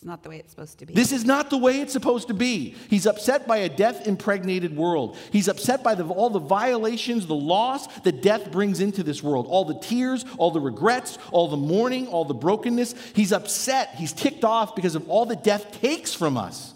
[0.00, 0.94] It's not the way it's supposed to be.
[0.94, 2.74] This is not the way it's supposed to be.
[2.88, 5.18] He's upset by a death impregnated world.
[5.30, 9.46] He's upset by the, all the violations, the loss that death brings into this world,
[9.46, 12.94] all the tears, all the regrets, all the mourning, all the brokenness.
[13.14, 13.94] He's upset.
[13.96, 16.72] He's ticked off because of all that death takes from us,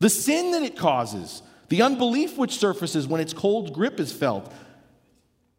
[0.00, 4.52] the sin that it causes, the unbelief which surfaces when its cold grip is felt.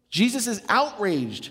[0.08, 1.50] Jesus is outraged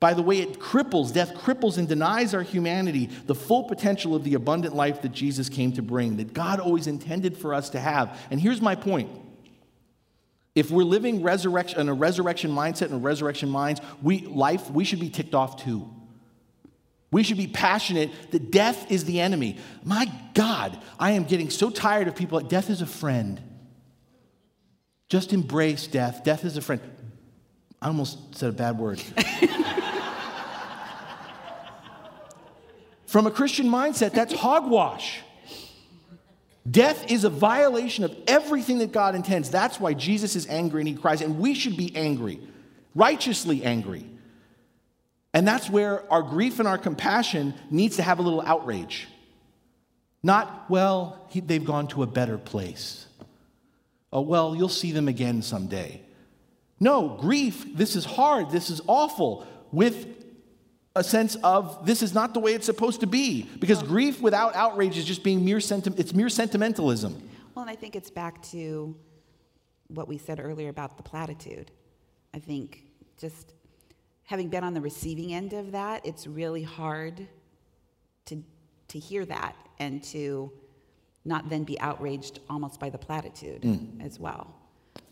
[0.00, 4.22] by the way it cripples, death cripples and denies our humanity the full potential of
[4.22, 7.80] the abundant life that Jesus came to bring, that God always intended for us to
[7.80, 8.18] have.
[8.30, 9.10] And here's my point
[10.54, 14.84] If we're living resurrection in a resurrection mindset and a resurrection minds, we life we
[14.84, 15.88] should be ticked off too.
[17.10, 19.56] We should be passionate that death is the enemy.
[19.82, 23.40] My God, I am getting so tired of people like death is a friend.
[25.08, 26.22] Just embrace death.
[26.22, 26.82] Death is a friend.
[27.80, 29.02] I almost said a bad word.
[33.18, 35.22] From a Christian mindset, that's hogwash.
[36.70, 39.50] Death is a violation of everything that God intends.
[39.50, 42.38] That's why Jesus is angry and he cries, and we should be angry,
[42.94, 44.06] righteously angry.
[45.34, 49.08] And that's where our grief and our compassion needs to have a little outrage.
[50.22, 53.04] Not, well, he, they've gone to a better place.
[54.12, 56.02] Oh, well, you'll see them again someday.
[56.78, 60.06] No, grief, this is hard, this is awful, with
[60.98, 63.48] a sense of this is not the way it's supposed to be.
[63.58, 67.12] Because grief without outrage is just being mere sentiment, it's mere sentimentalism.
[67.54, 68.94] Well, and I think it's back to
[69.88, 71.70] what we said earlier about the platitude.
[72.34, 72.84] I think
[73.18, 73.54] just
[74.24, 77.26] having been on the receiving end of that, it's really hard
[78.26, 78.42] to,
[78.88, 80.52] to hear that and to
[81.24, 84.04] not then be outraged almost by the platitude mm.
[84.04, 84.54] as well.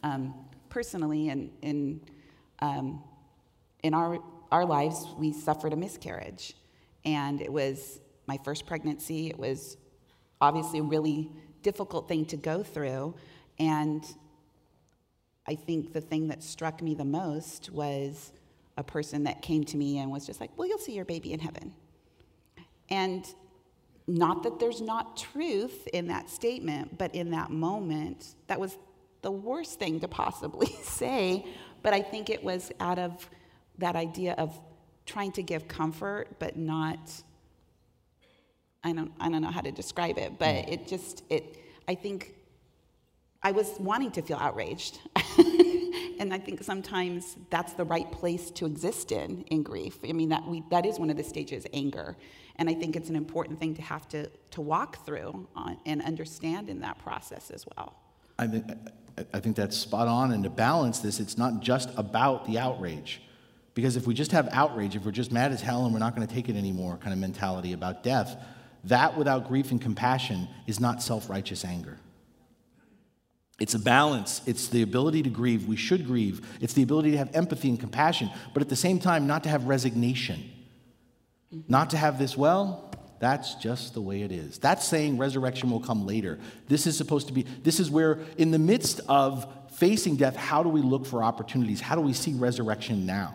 [0.03, 0.35] Um,
[0.69, 2.01] personally, in, in,
[2.61, 3.03] um,
[3.83, 4.19] in our,
[4.51, 6.55] our lives, we suffered a miscarriage.
[7.05, 9.29] And it was my first pregnancy.
[9.29, 9.77] It was
[10.41, 11.31] obviously a really
[11.63, 13.15] difficult thing to go through.
[13.59, 14.05] And
[15.47, 18.33] I think the thing that struck me the most was
[18.77, 21.33] a person that came to me and was just like, Well, you'll see your baby
[21.33, 21.73] in heaven.
[22.89, 23.25] And
[24.07, 28.77] not that there's not truth in that statement, but in that moment, that was
[29.23, 31.45] the worst thing to possibly say.
[31.83, 33.29] But I think it was out of
[33.79, 34.59] that idea of
[35.05, 37.23] trying to give comfort, but not.
[38.83, 40.73] I don't, I don't know how to describe it, but mm.
[40.73, 41.57] it just, it,
[41.89, 42.35] I think
[43.43, 45.01] I was wanting to feel outraged.
[46.19, 49.99] and I think sometimes that's the right place to exist in in grief.
[50.09, 52.17] I mean that we that is one of the stages, anger,
[52.57, 56.03] and I think it's an important thing to have to to walk through on, and
[56.03, 57.95] understand in that process as well.
[58.39, 58.65] I think
[59.33, 60.33] I think that's spot on.
[60.33, 63.23] And to balance this, it's not just about the outrage,
[63.77, 66.17] because if we just have outrage, if we're just mad as hell and we're not
[66.17, 68.43] going to take it anymore, kind of mentality about death,
[68.85, 71.99] that without grief and compassion is not self righteous anger.
[73.61, 74.41] It's a balance.
[74.47, 75.67] It's the ability to grieve.
[75.67, 76.57] We should grieve.
[76.63, 79.51] It's the ability to have empathy and compassion, but at the same time, not to
[79.51, 80.51] have resignation.
[81.69, 84.59] Not to have this, well, that's just the way it is.
[84.59, 86.39] That's saying resurrection will come later.
[86.67, 90.63] This is supposed to be, this is where, in the midst of facing death, how
[90.63, 91.83] do we look for opportunities?
[91.83, 93.35] How do we see resurrection now?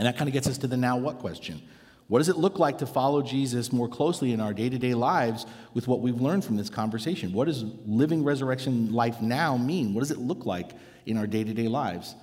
[0.00, 1.60] And that kind of gets us to the now what question.
[2.08, 4.94] What does it look like to follow Jesus more closely in our day to day
[4.94, 7.34] lives with what we've learned from this conversation?
[7.34, 9.92] What does living resurrection life now mean?
[9.92, 10.70] What does it look like
[11.04, 12.14] in our day to day lives?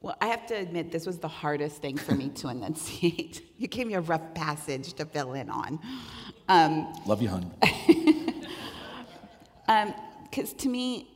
[0.00, 3.42] Well, I have to admit, this was the hardest thing for me to enunciate.
[3.58, 5.78] You gave me a rough passage to fill in on.
[6.48, 7.52] Um, Love you, hon.
[10.30, 11.10] Because um, to me,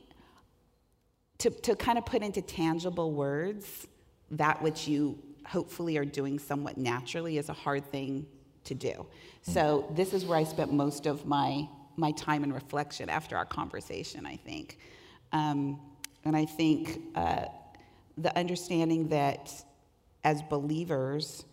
[1.39, 3.87] to, to kind of put into tangible words
[4.29, 5.17] that which you
[5.51, 8.25] hopefully are doing somewhat naturally is a hard thing
[8.63, 9.05] to do.
[9.41, 13.45] So this is where I spent most of my my time and reflection after our
[13.45, 14.25] conversation.
[14.25, 14.77] I think,
[15.33, 15.79] um,
[16.23, 17.45] and I think uh,
[18.17, 19.51] the understanding that
[20.23, 21.43] as believers,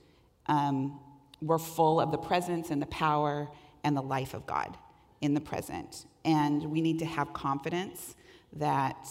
[0.47, 1.01] um,
[1.43, 3.49] we're full of the presence and the power
[3.83, 4.79] and the life of God
[5.21, 8.15] in the present, and we need to have confidence
[8.53, 9.09] that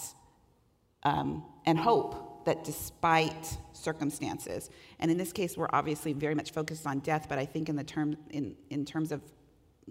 [1.02, 6.86] um, and hope that despite circumstances, and in this case, we're obviously very much focused
[6.86, 9.20] on death, but I think in, the term, in, in terms of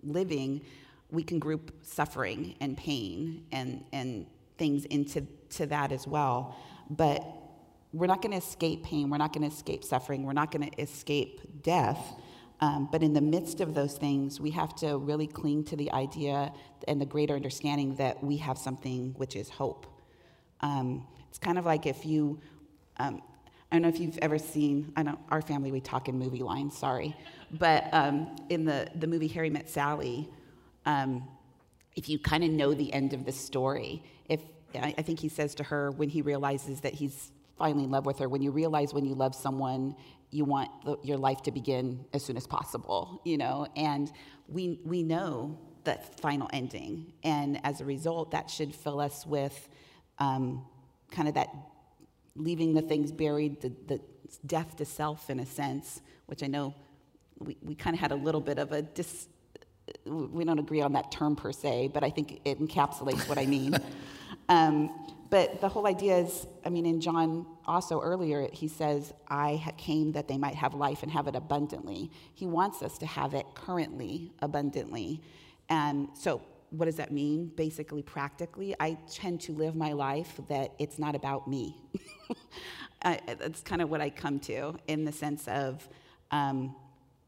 [0.01, 0.61] living,
[1.11, 4.25] we can group suffering and pain and, and
[4.57, 6.57] things into to that as well.
[6.89, 7.23] But
[7.93, 10.67] we're not going to escape pain, we're not going to escape suffering, we're not going
[10.67, 12.15] to escape death.
[12.59, 15.91] Um, but in the midst of those things, we have to really cling to the
[15.91, 16.51] idea
[16.87, 19.85] and the greater understanding that we have something which is hope.
[20.61, 22.39] Um, it's kind of like if you,
[22.97, 23.21] um,
[23.71, 26.43] I don't know if you've ever seen, I know our family, we talk in movie
[26.43, 27.15] lines, sorry.
[27.51, 30.29] But um, in the, the movie Harry Met Sally,
[30.85, 31.27] um,
[31.95, 34.41] if you kind of know the end of the story, if
[34.75, 38.19] I think he says to her when he realizes that he's finally in love with
[38.19, 39.95] her, when you realize when you love someone,
[40.29, 43.67] you want the, your life to begin as soon as possible, you know?
[43.75, 44.11] And
[44.47, 47.13] we, we know the final ending.
[47.23, 49.69] And as a result, that should fill us with
[50.19, 50.65] um,
[51.11, 51.49] kind of that
[52.35, 54.01] leaving the things buried, the, the
[54.45, 56.73] death to self in a sense, which I know
[57.39, 59.27] we, we kind of had a little bit of a dis,
[60.05, 63.45] we don't agree on that term per se, but I think it encapsulates what I
[63.45, 63.75] mean.
[64.49, 64.89] um,
[65.29, 70.13] but the whole idea is, I mean, in John also earlier, he says, I came
[70.13, 72.11] that they might have life and have it abundantly.
[72.33, 75.21] He wants us to have it currently abundantly.
[75.69, 77.51] And so, what does that mean?
[77.55, 81.77] Basically, practically, I tend to live my life that it's not about me.
[83.03, 85.87] that's kind of what I come to in the sense of,
[86.31, 86.75] um,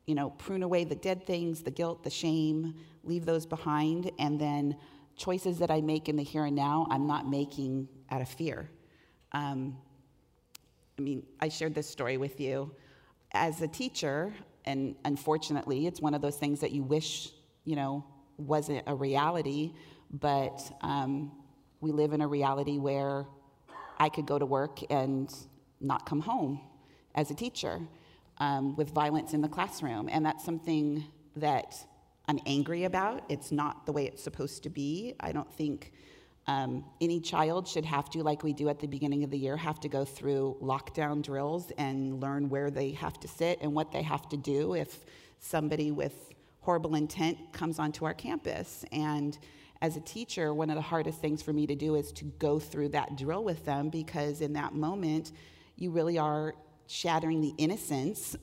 [0.06, 4.40] you know, prune away the dead things, the guilt, the shame, leave those behind, and
[4.40, 4.76] then
[5.16, 8.70] choices that I make in the here and now, I'm not making out of fear.
[9.32, 9.78] Um,
[10.98, 12.74] I mean, I shared this story with you.
[13.32, 14.34] As a teacher,
[14.66, 17.32] and unfortunately, it's one of those things that you wish,
[17.64, 18.04] you know,
[18.40, 19.74] wasn't a reality,
[20.12, 21.32] but um,
[21.82, 23.26] we live in a reality where
[24.00, 25.34] I could go to work and
[25.82, 26.62] not come home
[27.16, 27.80] as a teacher
[28.38, 30.10] um, with violence in the classroom.
[30.10, 31.04] And that's something
[31.36, 31.76] that
[32.28, 33.24] I'm angry about.
[33.30, 35.16] It's not the way it's supposed to be.
[35.20, 35.92] I don't think
[36.48, 39.56] um, any child should have to, like we do at the beginning of the year,
[39.58, 43.92] have to go through lockdown drills and learn where they have to sit and what
[43.92, 45.06] they have to do if
[45.40, 48.86] somebody with horrible intent comes onto our campus.
[48.92, 49.38] And
[49.82, 52.60] as a teacher, one of the hardest things for me to do is to go
[52.60, 55.32] through that drill with them because in that moment,
[55.78, 56.54] you really are
[56.88, 58.36] shattering the innocence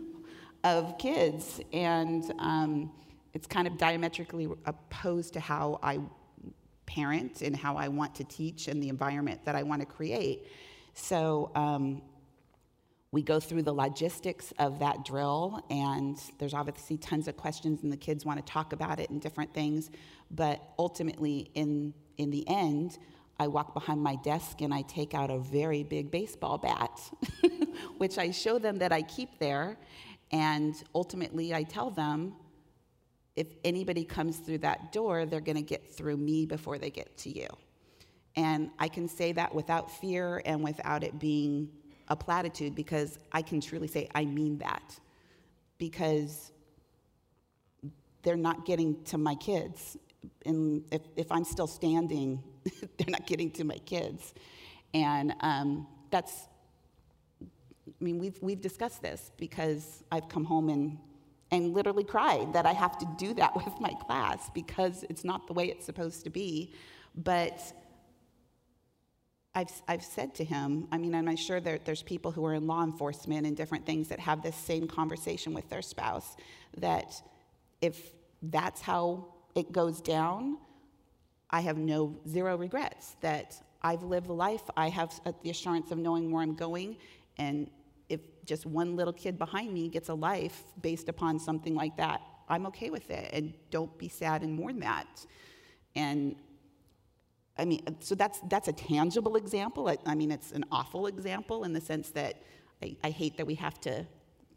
[0.64, 1.60] of kids.
[1.72, 2.90] And um,
[3.34, 5.98] it's kind of diametrically opposed to how I
[6.86, 10.46] parent and how I want to teach and the environment that I want to create.
[10.94, 12.00] So um,
[13.10, 17.90] we go through the logistics of that drill, and there's obviously tons of questions, and
[17.90, 19.90] the kids want to talk about it and different things.
[20.30, 22.98] But ultimately, in, in the end,
[23.40, 27.00] I walk behind my desk and I take out a very big baseball bat,
[27.98, 29.78] which I show them that I keep there.
[30.30, 32.34] And ultimately, I tell them
[33.36, 37.16] if anybody comes through that door, they're going to get through me before they get
[37.18, 37.46] to you.
[38.34, 41.70] And I can say that without fear and without it being
[42.08, 44.98] a platitude because I can truly say, I mean that.
[45.78, 46.52] Because
[48.22, 49.96] they're not getting to my kids.
[50.44, 54.34] And if, if I'm still standing, they're not getting to my kids.
[54.94, 56.48] And um, that's,
[57.42, 60.98] I mean, we've, we've discussed this because I've come home and,
[61.50, 65.46] and literally cried that I have to do that with my class because it's not
[65.46, 66.72] the way it's supposed to be.
[67.14, 67.60] But
[69.58, 72.68] I've, I've said to him, I mean, I'm sure there, there's people who are in
[72.68, 76.36] law enforcement and different things that have this same conversation with their spouse
[76.76, 77.20] that
[77.80, 80.58] if that's how it goes down,
[81.50, 84.62] I have no zero regrets that I've lived the life.
[84.76, 86.96] I have the assurance of knowing where I'm going.
[87.36, 87.68] And
[88.08, 92.20] if just one little kid behind me gets a life based upon something like that,
[92.48, 93.30] I'm okay with it.
[93.32, 95.26] And don't be sad and mourn that.
[95.96, 96.36] And
[97.58, 99.88] I mean, so that's, that's a tangible example.
[99.88, 102.42] I, I mean, it's an awful example in the sense that
[102.82, 104.06] I, I, hate that we have to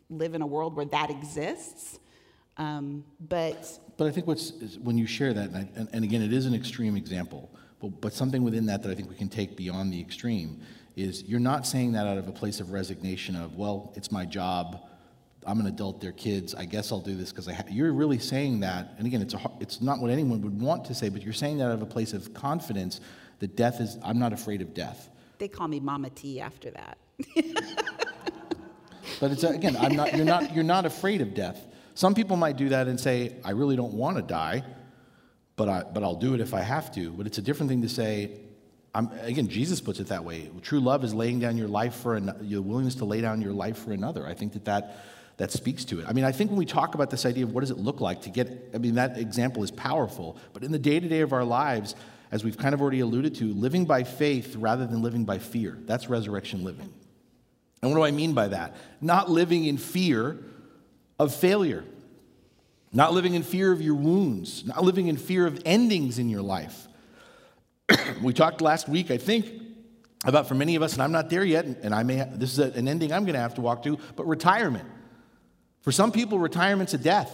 [0.09, 1.99] live in a world where that exists.
[2.57, 6.21] Um, but but I think what's when you share that, and, I, and, and, again,
[6.21, 7.49] it is an extreme example,
[7.79, 10.61] but, but something within that that I think we can take beyond the extreme
[10.95, 14.25] is you're not saying that out of a place of resignation of well, it's my
[14.25, 14.83] job.
[15.45, 16.53] I'm an adult, they're kids.
[16.53, 17.53] I guess I'll do this because I.
[17.53, 17.63] Ha-.
[17.69, 20.93] You're really saying that, and again, it's a, it's not what anyone would want to
[20.93, 23.01] say, but you're saying that out of a place of confidence
[23.39, 23.97] that death is.
[24.03, 25.09] I'm not afraid of death.
[25.39, 26.97] They call me Mama T after that.
[29.19, 30.15] but it's again, I'm not.
[30.15, 30.55] You're not.
[30.55, 31.67] You're not afraid of death.
[31.93, 34.63] Some people might do that and say, I really don't want to die,
[35.55, 37.11] but, I, but I'll do it if I have to.
[37.11, 38.39] But it's a different thing to say,
[38.95, 40.49] I'm, again, Jesus puts it that way.
[40.61, 43.53] True love is laying down your life for an, your willingness to lay down your
[43.53, 44.25] life for another.
[44.25, 45.05] I think that, that
[45.41, 46.05] that speaks to it.
[46.07, 47.99] I mean, I think when we talk about this idea of what does it look
[47.99, 50.37] like to get, I mean, that example is powerful.
[50.53, 51.95] But in the day to day of our lives,
[52.29, 55.79] as we've kind of already alluded to, living by faith rather than living by fear,
[55.87, 56.93] that's resurrection living.
[57.81, 58.75] And what do I mean by that?
[59.01, 60.37] Not living in fear
[61.17, 61.85] of failure,
[62.93, 66.43] not living in fear of your wounds, not living in fear of endings in your
[66.43, 66.87] life.
[68.21, 69.51] we talked last week, I think,
[70.23, 72.59] about for many of us, and I'm not there yet, and I may this is
[72.59, 74.87] an ending I'm going to have to walk to, but retirement.
[75.81, 77.31] For some people, retirement's a death,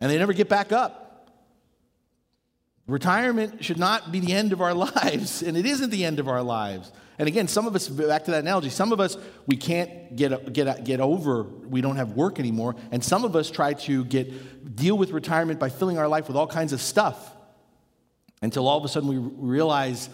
[0.00, 1.04] and they never get back up.
[2.86, 6.28] Retirement should not be the end of our lives, and it isn't the end of
[6.28, 6.92] our lives.
[7.18, 9.16] And again, some of us, back to that analogy, some of us,
[9.46, 12.74] we can't get, get, get over, we don't have work anymore.
[12.90, 16.36] And some of us try to get, deal with retirement by filling our life with
[16.36, 17.32] all kinds of stuff
[18.42, 20.08] until all of a sudden we realize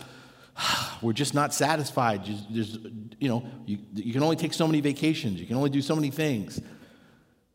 [1.02, 2.24] we're just not satisfied.
[2.50, 2.78] There's,
[3.18, 5.94] you know, you, you can only take so many vacations, you can only do so
[5.94, 6.60] many things.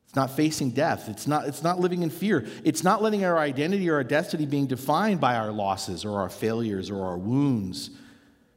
[0.05, 1.09] It's not facing death.
[1.09, 2.47] It's not, it's not living in fear.
[2.63, 6.29] It's not letting our identity or our destiny being defined by our losses or our
[6.29, 7.89] failures or our wounds.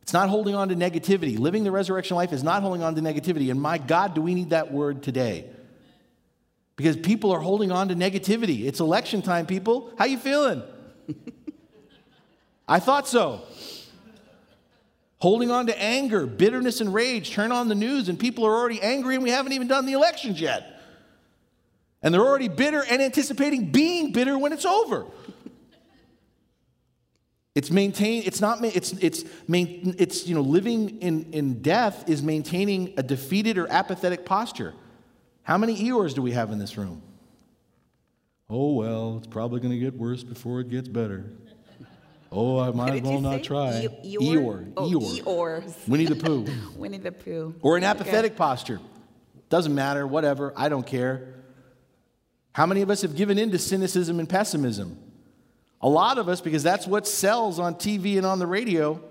[0.02, 1.36] It's not holding on to negativity.
[1.36, 3.50] Living the resurrection life is not holding on to negativity.
[3.50, 5.46] And my God, do we need that word today?
[6.76, 8.64] Because people are holding on to negativity.
[8.64, 9.90] It's election time, people.
[9.98, 10.62] How you feeling?
[12.68, 13.42] I thought so.
[15.20, 17.32] Holding on to anger, bitterness, and rage.
[17.32, 19.92] Turn on the news, and people are already angry, and we haven't even done the
[19.92, 20.80] elections yet.
[22.02, 25.06] And they're already bitter and anticipating being bitter when it's over.
[27.56, 32.22] It's maintain, it's not, it's, it's, main, it's, you know, living in, in death is
[32.22, 34.74] maintaining a defeated or apathetic posture.
[35.42, 37.02] How many Eeyores do we have in this room?
[38.48, 41.24] Oh, well, it's probably going to get worse before it gets better.
[42.30, 43.88] Oh, I might as well not try.
[44.02, 44.72] E- Eeyore?
[44.72, 44.72] Eeyore.
[44.76, 45.22] Oh, Eeyore.
[45.22, 45.88] Eeyores.
[45.88, 46.46] Winnie the Pooh.
[46.76, 47.54] Winnie the Pooh.
[47.62, 47.90] Or an Okay.
[47.90, 48.80] apathetic posture.
[49.48, 51.34] Doesn't matter, whatever, I don't care.
[52.52, 54.98] How many of us have given in to cynicism and pessimism?
[55.80, 59.02] A lot of us, because that's what sells on TV and on the radio.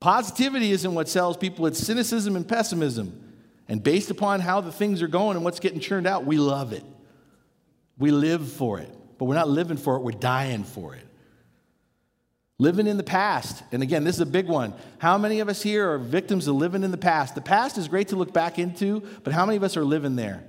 [0.00, 3.20] Positivity isn't what sells people, it's cynicism and pessimism.
[3.68, 6.72] And based upon how the things are going and what's getting churned out, we love
[6.72, 6.84] it.
[7.98, 8.90] We live for it.
[9.18, 11.06] But we're not living for it, we're dying for it.
[12.58, 13.64] Living in the past.
[13.72, 14.74] And again, this is a big one.
[14.98, 17.34] How many of us here are victims of living in the past?
[17.34, 20.14] The past is great to look back into, but how many of us are living
[20.14, 20.44] there?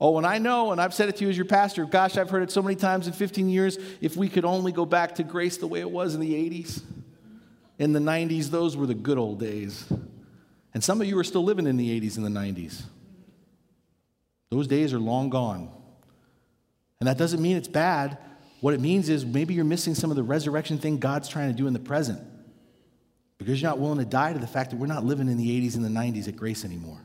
[0.00, 2.30] Oh, and I know, and I've said it to you as your pastor, gosh, I've
[2.30, 3.78] heard it so many times in 15 years.
[4.00, 6.82] If we could only go back to grace the way it was in the 80s,
[7.78, 9.90] in the 90s, those were the good old days.
[10.74, 12.82] And some of you are still living in the 80s and the 90s.
[14.50, 15.70] Those days are long gone.
[17.00, 18.18] And that doesn't mean it's bad.
[18.60, 21.56] What it means is maybe you're missing some of the resurrection thing God's trying to
[21.56, 22.20] do in the present
[23.38, 25.62] because you're not willing to die to the fact that we're not living in the
[25.62, 26.98] 80s and the 90s at grace anymore.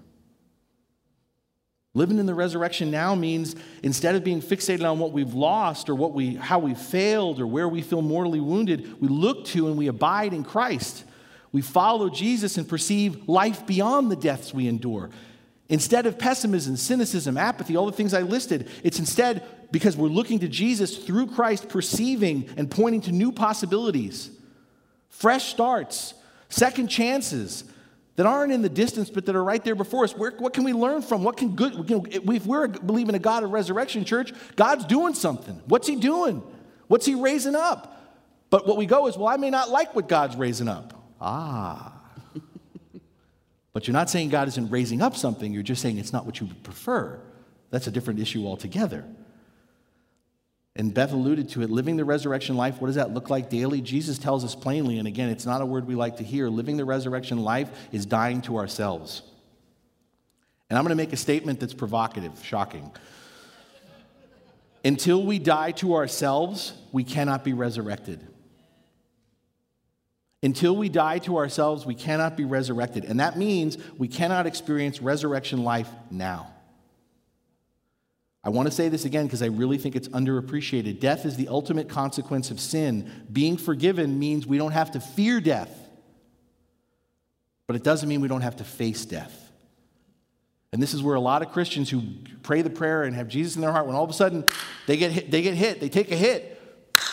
[1.95, 5.95] Living in the resurrection now means instead of being fixated on what we've lost or
[5.95, 9.77] what we, how we failed or where we feel mortally wounded, we look to and
[9.77, 11.03] we abide in Christ.
[11.51, 15.11] We follow Jesus and perceive life beyond the deaths we endure.
[15.69, 19.43] Instead of pessimism, cynicism, apathy, all the things I listed, it's instead
[19.73, 24.29] because we're looking to Jesus through Christ, perceiving and pointing to new possibilities,
[25.09, 26.13] fresh starts,
[26.47, 27.63] second chances
[28.15, 30.15] that aren't in the distance but that are right there before us.
[30.15, 31.23] Where, what can we learn from?
[31.23, 35.15] What can good, you know, if we're believing a God of resurrection church, God's doing
[35.15, 35.59] something.
[35.65, 36.43] What's He doing?
[36.87, 37.99] What's He raising up?
[38.51, 40.93] But what we go is, well, I may not like what God's raising up.
[41.19, 41.99] Ah.
[43.73, 46.39] but you're not saying God isn't raising up something, you're just saying it's not what
[46.39, 47.19] you would prefer.
[47.71, 49.03] That's a different issue altogether.
[50.75, 52.81] And Beth alluded to it living the resurrection life.
[52.81, 53.79] What does that look like daily?
[53.79, 56.49] Jesus tells us plainly, and again, it's not a word we like to hear.
[56.49, 59.21] Living the resurrection life is dying to ourselves.
[60.69, 62.91] And I'm going to make a statement that's provocative, shocking.
[64.83, 68.25] Until we die to ourselves, we cannot be resurrected.
[70.41, 73.05] Until we die to ourselves, we cannot be resurrected.
[73.05, 76.52] And that means we cannot experience resurrection life now.
[78.43, 80.99] I want to say this again because I really think it's underappreciated.
[80.99, 83.09] Death is the ultimate consequence of sin.
[83.31, 85.73] Being forgiven means we don't have to fear death,
[87.67, 89.39] but it doesn't mean we don't have to face death.
[90.73, 92.01] And this is where a lot of Christians who
[92.41, 94.43] pray the prayer and have Jesus in their heart, when all of a sudden
[94.87, 96.59] they get hit, they get hit, they take a hit,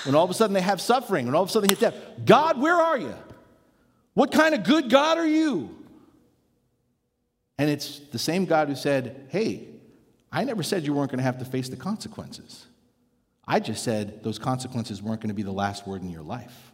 [0.04, 1.80] when all of a sudden they have suffering, when all of a sudden they hit
[1.80, 1.94] death.
[2.24, 3.14] God, where are you?
[4.14, 5.76] What kind of good God are you?
[7.58, 9.68] And it's the same God who said, Hey,
[10.32, 12.66] I never said you weren't going to have to face the consequences.
[13.46, 16.72] I just said those consequences weren't going to be the last word in your life.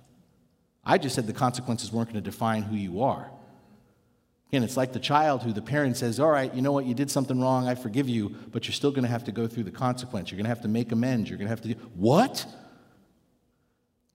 [0.85, 3.31] I just said the consequences weren't going to define who you are.
[4.49, 6.95] Again, it's like the child who the parent says, All right, you know what, you
[6.95, 9.65] did something wrong, I forgive you, but you're still going to have to go through
[9.65, 10.31] the consequence.
[10.31, 11.29] You're going to have to make amends.
[11.29, 11.75] You're going to have to do.
[11.95, 12.47] What?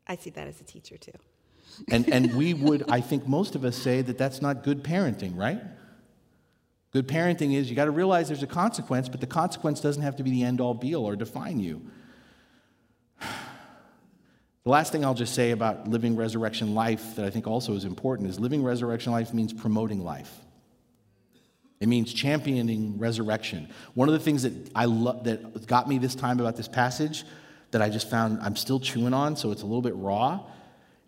[0.07, 1.11] I see that as a teacher too.
[1.89, 5.35] And, and we would, I think most of us say that that's not good parenting,
[5.37, 5.61] right?
[6.91, 10.17] Good parenting is you got to realize there's a consequence, but the consequence doesn't have
[10.17, 11.81] to be the end all be all or define you.
[14.63, 17.83] The last thing I'll just say about living resurrection life that I think also is
[17.83, 20.31] important is living resurrection life means promoting life.
[21.79, 23.69] It means championing resurrection.
[23.95, 27.25] One of the things that I lo- that got me this time about this passage
[27.71, 30.41] that I just found I'm still chewing on, so it's a little bit raw,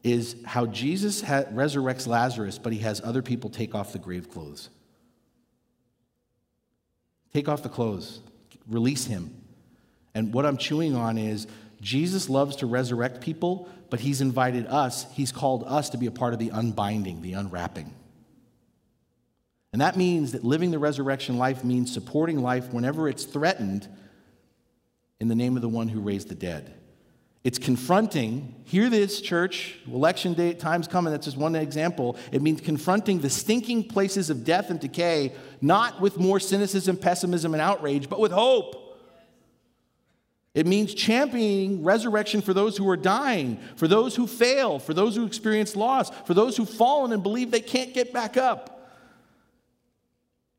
[0.01, 4.31] is how Jesus ha- resurrects Lazarus, but he has other people take off the grave
[4.31, 4.71] clothes.
[7.33, 8.19] Take off the clothes,
[8.67, 9.35] release him.
[10.13, 11.47] And what I'm chewing on is
[11.81, 16.11] Jesus loves to resurrect people, but he's invited us, he's called us to be a
[16.11, 17.93] part of the unbinding, the unwrapping.
[19.71, 23.87] And that means that living the resurrection life means supporting life whenever it's threatened
[25.19, 26.73] in the name of the one who raised the dead.
[27.43, 32.15] It's confronting, hear this, church, election day, time's coming, that's just one example.
[32.31, 37.53] It means confronting the stinking places of death and decay, not with more cynicism, pessimism,
[37.53, 38.79] and outrage, but with hope.
[40.53, 45.15] It means championing resurrection for those who are dying, for those who fail, for those
[45.15, 48.72] who experience loss, for those who've fallen and believe they can't get back up.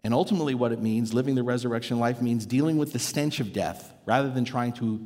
[0.04, 3.54] And ultimately, what it means, living the resurrection life, means dealing with the stench of
[3.54, 5.00] death rather than trying to,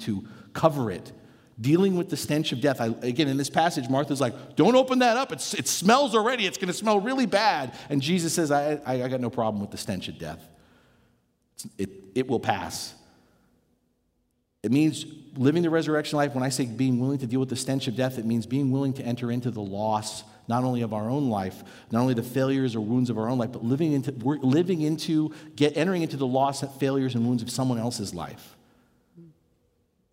[0.00, 1.12] to cover it.
[1.60, 2.80] Dealing with the stench of death.
[2.80, 5.32] I, again, in this passage, Martha's like, Don't open that up.
[5.32, 6.46] It's, it smells already.
[6.46, 7.74] It's going to smell really bad.
[7.90, 10.48] And Jesus says, I, I, I got no problem with the stench of death.
[11.76, 12.94] It, it will pass.
[14.62, 15.04] It means
[15.36, 16.32] living the resurrection life.
[16.34, 18.70] When I say being willing to deal with the stench of death, it means being
[18.70, 22.22] willing to enter into the loss not only of our own life, not only the
[22.22, 26.02] failures or wounds of our own life, but living into, we're living into, get, entering
[26.02, 28.56] into the loss, and failures, and wounds of someone else's life.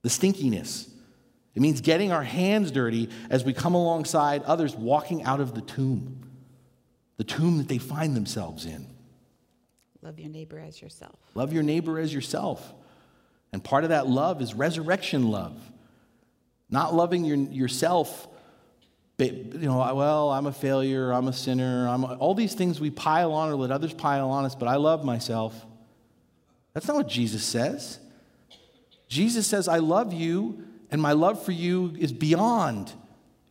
[0.01, 0.89] The stinkiness.
[1.55, 5.61] It means getting our hands dirty as we come alongside others walking out of the
[5.61, 6.21] tomb,
[7.15, 8.87] the tomb that they find themselves in.
[10.01, 11.17] Love your neighbor as yourself.
[11.33, 12.73] Love your neighbor as yourself.
[13.53, 15.57] And part of that love is resurrection love.
[16.69, 18.27] Not loving your, yourself
[19.17, 22.89] you know, well, I'm a failure, I'm a sinner, I'm a, all these things we
[22.89, 25.65] pile on or let others pile on us, but I love myself.
[26.73, 27.99] That's not what Jesus says.
[29.07, 32.91] Jesus says, I love you, and my love for you is beyond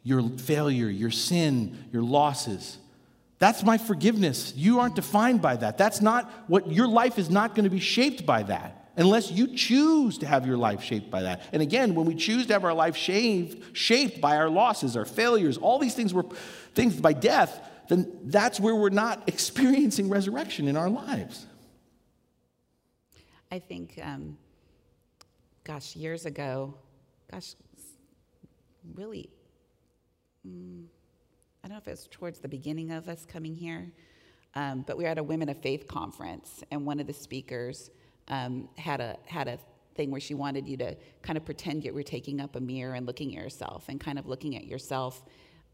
[0.02, 2.76] your failure, your sin, your losses.
[3.38, 4.52] That's my forgiveness.
[4.54, 5.78] You aren't defined by that.
[5.78, 9.48] That's not what your life is not going to be shaped by that unless you
[9.48, 11.42] choose to have your life shaped by that.
[11.52, 15.04] And again, when we choose to have our life shaped, shaped by our losses, our
[15.04, 16.24] failures, all these things were
[16.74, 21.46] things by death, then that's where we're not experiencing resurrection in our lives.
[23.50, 24.36] I think, um,
[25.62, 26.74] gosh, years ago,
[27.30, 27.54] gosh,
[28.94, 29.30] really,
[30.46, 30.84] mm,
[31.62, 33.92] I don't know if it was towards the beginning of us coming here,
[34.54, 37.90] um, but we were at a Women of Faith conference, and one of the speakers
[38.28, 39.58] um, had a had a
[39.94, 42.94] thing where she wanted you to kind of pretend you were taking up a mirror
[42.94, 45.22] and looking at yourself and kind of looking at yourself.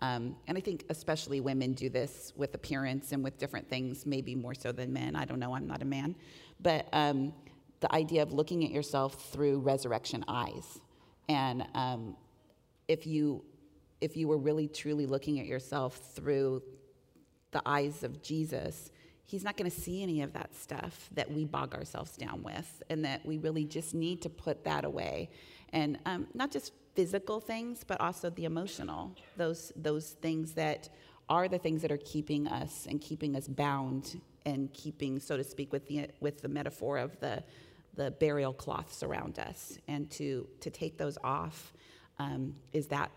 [0.01, 4.35] Um, and I think especially women do this with appearance and with different things, maybe
[4.35, 5.15] more so than men.
[5.15, 6.17] I don't know, I'm not a man.
[6.61, 7.33] But um,
[7.81, 10.81] the idea of looking at yourself through resurrection eyes.
[11.29, 12.17] And um,
[12.89, 13.45] if, you,
[14.01, 16.63] if you were really truly looking at yourself through
[17.53, 18.91] the eyes of Jesus,
[19.31, 22.83] he's not going to see any of that stuff that we bog ourselves down with,
[22.91, 25.31] and that we really just need to put that away.
[25.73, 30.89] And um, not just physical things, but also the emotional, those, those things that
[31.29, 35.45] are the things that are keeping us and keeping us bound and keeping, so to
[35.45, 37.41] speak, with the, with the metaphor of the,
[37.95, 39.79] the burial cloths around us.
[39.87, 41.73] And to, to take those off
[42.19, 43.13] um, is that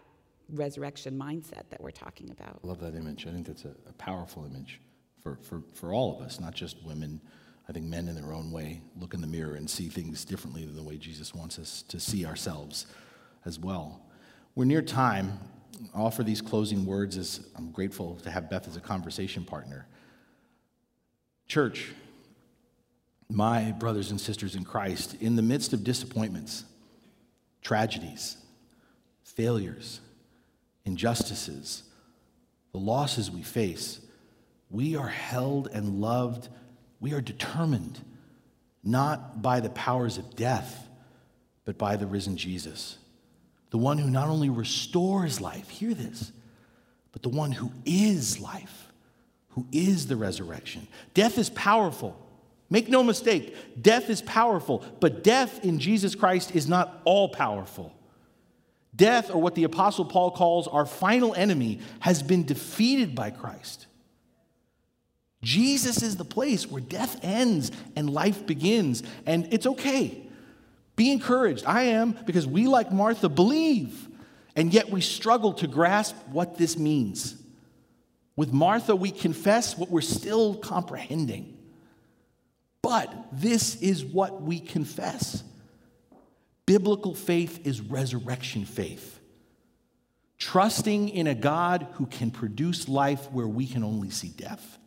[0.50, 2.60] resurrection mindset that we're talking about.
[2.64, 3.26] I love that image.
[3.26, 4.80] I think that's a, a powerful image
[5.24, 7.22] for, for, for all of us, not just women.
[7.68, 10.66] I think men in their own way look in the mirror and see things differently
[10.66, 12.86] than the way Jesus wants us to see ourselves
[13.46, 14.02] as well.
[14.54, 15.40] We're near time.
[15.96, 19.88] I'll offer these closing words as I'm grateful to have Beth as a conversation partner.
[21.48, 21.92] Church,
[23.30, 26.66] my brothers and sisters in Christ, in the midst of disappointments,
[27.62, 28.38] tragedies,
[29.24, 30.02] failures,
[30.86, 31.84] injustices,
[32.74, 34.00] the losses we face,
[34.74, 36.50] we are held and loved.
[37.00, 38.04] We are determined
[38.84, 40.90] not by the powers of death,
[41.64, 42.98] but by the risen Jesus.
[43.70, 46.32] The one who not only restores life, hear this,
[47.12, 48.92] but the one who is life,
[49.50, 50.88] who is the resurrection.
[51.14, 52.20] Death is powerful.
[52.70, 57.94] Make no mistake, death is powerful, but death in Jesus Christ is not all powerful.
[58.96, 63.86] Death, or what the Apostle Paul calls our final enemy, has been defeated by Christ.
[65.44, 69.04] Jesus is the place where death ends and life begins.
[69.26, 70.26] And it's okay.
[70.96, 71.66] Be encouraged.
[71.66, 74.08] I am because we, like Martha, believe,
[74.56, 77.36] and yet we struggle to grasp what this means.
[78.36, 81.58] With Martha, we confess what we're still comprehending.
[82.82, 85.44] But this is what we confess
[86.66, 89.20] biblical faith is resurrection faith.
[90.38, 94.80] Trusting in a God who can produce life where we can only see death.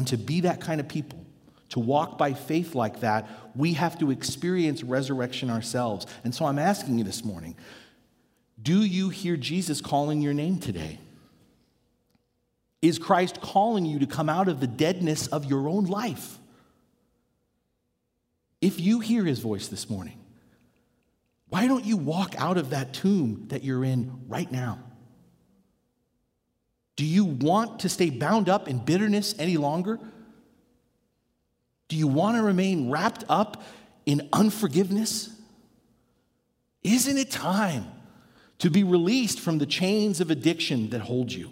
[0.00, 1.22] And to be that kind of people,
[1.68, 6.06] to walk by faith like that, we have to experience resurrection ourselves.
[6.24, 7.54] And so I'm asking you this morning
[8.62, 10.98] do you hear Jesus calling your name today?
[12.80, 16.38] Is Christ calling you to come out of the deadness of your own life?
[18.62, 20.18] If you hear his voice this morning,
[21.50, 24.78] why don't you walk out of that tomb that you're in right now?
[27.00, 29.98] Do you want to stay bound up in bitterness any longer?
[31.88, 33.62] Do you want to remain wrapped up
[34.04, 35.30] in unforgiveness?
[36.84, 37.86] Isn't it time
[38.58, 41.50] to be released from the chains of addiction that hold you?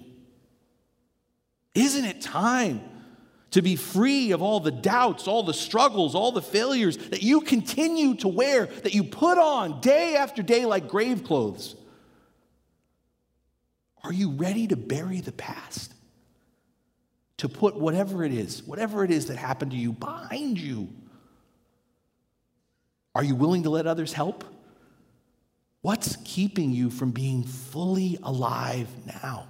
[1.75, 2.83] Isn't it time
[3.53, 7.41] to be free of all the doubts, all the struggles, all the failures that you
[7.41, 11.75] continue to wear, that you put on day after day like grave clothes?
[14.05, 15.93] Are you ready to bury the past?
[17.39, 20.89] To put whatever it is, whatever it is that happened to you behind you?
[23.15, 24.45] Are you willing to let others help?
[25.83, 29.47] What's keeping you from being fully alive now?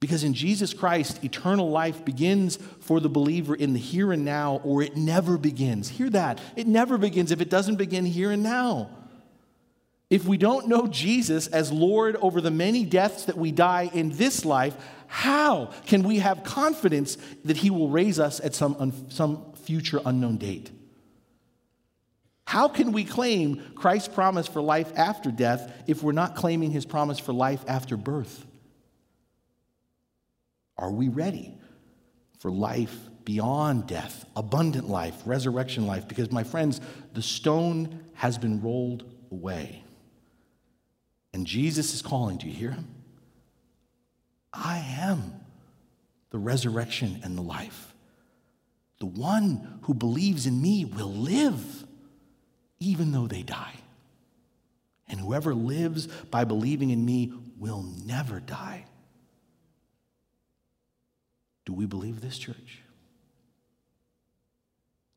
[0.00, 4.60] Because in Jesus Christ, eternal life begins for the believer in the here and now,
[4.62, 5.88] or it never begins.
[5.88, 6.40] Hear that.
[6.56, 8.90] It never begins if it doesn't begin here and now.
[10.14, 14.10] If we don't know Jesus as Lord over the many deaths that we die in
[14.10, 14.76] this life,
[15.08, 20.36] how can we have confidence that He will raise us at some, some future unknown
[20.36, 20.70] date?
[22.46, 26.86] How can we claim Christ's promise for life after death if we're not claiming His
[26.86, 28.46] promise for life after birth?
[30.78, 31.58] Are we ready
[32.38, 36.06] for life beyond death, abundant life, resurrection life?
[36.06, 36.80] Because, my friends,
[37.14, 39.02] the stone has been rolled
[39.32, 39.83] away.
[41.34, 42.36] And Jesus is calling.
[42.36, 42.86] Do you hear him?
[44.52, 45.34] I am
[46.30, 47.92] the resurrection and the life.
[49.00, 51.84] The one who believes in me will live
[52.78, 53.74] even though they die.
[55.08, 58.84] And whoever lives by believing in me will never die.
[61.64, 62.80] Do we believe this, church?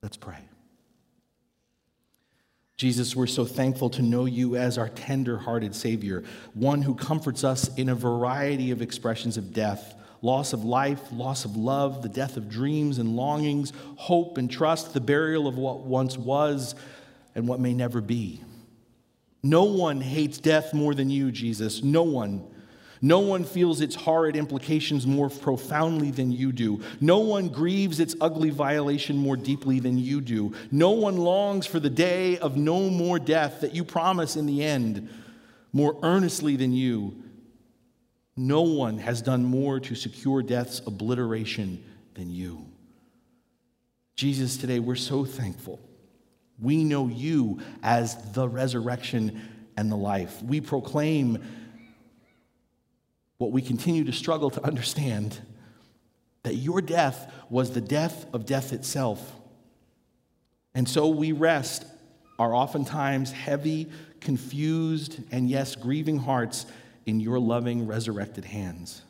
[0.01, 0.39] Let's pray.
[2.77, 6.23] Jesus, we're so thankful to know you as our tender hearted Savior,
[6.53, 11.45] one who comforts us in a variety of expressions of death loss of life, loss
[11.45, 15.81] of love, the death of dreams and longings, hope and trust, the burial of what
[15.81, 16.73] once was
[17.35, 18.41] and what may never be.
[19.43, 21.83] No one hates death more than you, Jesus.
[21.83, 22.47] No one.
[23.01, 26.81] No one feels its horrid implications more profoundly than you do.
[26.99, 30.53] No one grieves its ugly violation more deeply than you do.
[30.71, 34.63] No one longs for the day of no more death that you promise in the
[34.63, 35.09] end
[35.73, 37.23] more earnestly than you.
[38.35, 41.83] No one has done more to secure death's obliteration
[42.13, 42.65] than you.
[44.15, 45.79] Jesus, today we're so thankful.
[46.59, 49.41] We know you as the resurrection
[49.77, 50.41] and the life.
[50.41, 51.43] We proclaim
[53.37, 55.39] what we continue to struggle to understand
[56.43, 59.35] that your death was the death of death itself.
[60.73, 61.85] And so we rest
[62.39, 63.87] our oftentimes heavy,
[64.21, 66.65] confused, and yes, grieving hearts
[67.05, 69.01] in your loving, resurrected hands.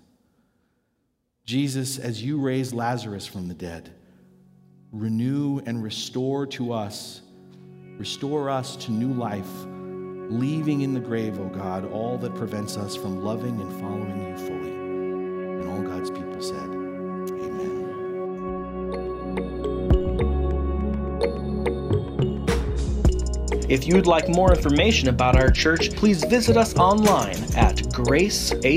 [1.45, 3.93] Jesus, as you raise Lazarus from the dead,
[4.91, 7.21] renew and restore to us,
[7.97, 9.47] restore us to new life
[10.29, 14.27] leaving in the grave, O oh God, all that prevents us from loving and following
[14.27, 14.71] you fully.
[14.71, 17.87] And all God's people said, Amen.
[23.69, 28.67] If you'd like more information about our church, please visit us online at gracehb.org.